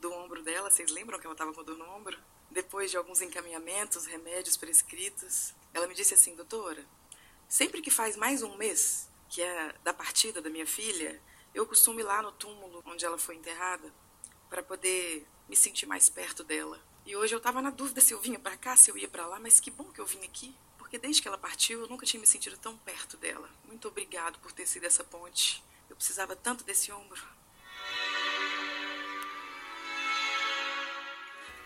do 0.00 0.12
ombro 0.12 0.40
dela. 0.40 0.70
Vocês 0.70 0.92
lembram 0.92 1.18
que 1.18 1.26
ela 1.26 1.34
estava 1.34 1.52
com 1.52 1.64
dor 1.64 1.76
no 1.76 1.90
ombro? 1.96 2.16
Depois 2.48 2.92
de 2.92 2.96
alguns 2.96 3.20
encaminhamentos, 3.20 4.06
remédios 4.06 4.56
prescritos, 4.56 5.52
ela 5.72 5.88
me 5.88 5.94
disse 5.94 6.14
assim, 6.14 6.36
doutora, 6.36 6.86
sempre 7.48 7.82
que 7.82 7.90
faz 7.90 8.16
mais 8.16 8.40
um 8.42 8.56
mês, 8.56 9.08
que 9.28 9.42
é 9.42 9.74
da 9.82 9.92
partida 9.92 10.40
da 10.40 10.50
minha 10.50 10.66
filha, 10.66 11.20
eu 11.54 11.66
costumo 11.66 12.00
ir 12.00 12.02
lá 12.02 12.22
no 12.22 12.32
túmulo 12.32 12.82
onde 12.86 13.04
ela 13.04 13.18
foi 13.18 13.36
enterrada 13.36 13.92
para 14.48 14.62
poder 14.62 15.26
me 15.48 15.56
sentir 15.56 15.86
mais 15.86 16.08
perto 16.08 16.42
dela. 16.42 16.80
E 17.06 17.14
hoje 17.14 17.34
eu 17.34 17.38
estava 17.38 17.60
na 17.60 17.70
dúvida 17.70 18.00
se 18.00 18.14
eu 18.14 18.20
vinha 18.20 18.38
para 18.38 18.56
cá, 18.56 18.76
se 18.76 18.90
eu 18.90 18.96
ia 18.96 19.08
para 19.08 19.26
lá, 19.26 19.38
mas 19.38 19.60
que 19.60 19.70
bom 19.70 19.84
que 19.84 20.00
eu 20.00 20.06
vim 20.06 20.24
aqui, 20.24 20.54
porque 20.78 20.98
desde 20.98 21.20
que 21.20 21.28
ela 21.28 21.36
partiu 21.36 21.80
eu 21.80 21.88
nunca 21.88 22.06
tinha 22.06 22.20
me 22.20 22.26
sentido 22.26 22.56
tão 22.56 22.76
perto 22.78 23.16
dela. 23.16 23.48
Muito 23.66 23.88
obrigado 23.88 24.38
por 24.38 24.52
ter 24.52 24.66
sido 24.66 24.84
essa 24.84 25.04
ponte. 25.04 25.62
Eu 25.88 25.96
precisava 25.96 26.34
tanto 26.34 26.64
desse 26.64 26.90
ombro. 26.90 27.22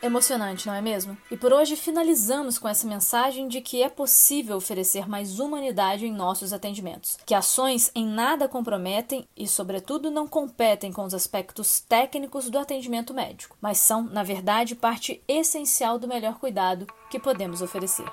Emocionante, 0.01 0.67
não 0.67 0.75
é 0.75 0.81
mesmo? 0.81 1.19
E 1.29 1.37
por 1.37 1.53
hoje 1.53 1.75
finalizamos 1.75 2.57
com 2.57 2.69
essa 2.69 2.87
mensagem 2.87 3.49
de 3.49 3.61
que 3.61 3.83
é 3.83 3.89
possível 3.89 4.57
oferecer 4.57 5.09
mais 5.09 5.41
humanidade 5.41 6.07
em 6.07 6.13
nossos 6.13 6.53
atendimentos, 6.53 7.19
que 7.27 7.35
ações 7.35 7.91
em 7.95 8.07
nada 8.07 8.49
comprometem 8.49 9.27
e, 9.37 9.49
sobretudo, 9.49 10.09
não 10.09 10.29
competem 10.29 10.93
com 10.93 11.03
os 11.03 11.15
aspectos 11.15 11.81
técnicos 11.81 12.49
do 12.49 12.59
atendimento 12.59 13.13
médico, 13.13 13.57
mas 13.61 13.79
são, 13.79 14.05
na 14.05 14.23
verdade, 14.23 14.77
parte 14.77 15.21
essencial 15.27 15.99
do 15.99 16.07
melhor 16.07 16.39
cuidado 16.39 16.87
que 17.11 17.19
podemos 17.19 17.61
oferecer. 17.61 18.07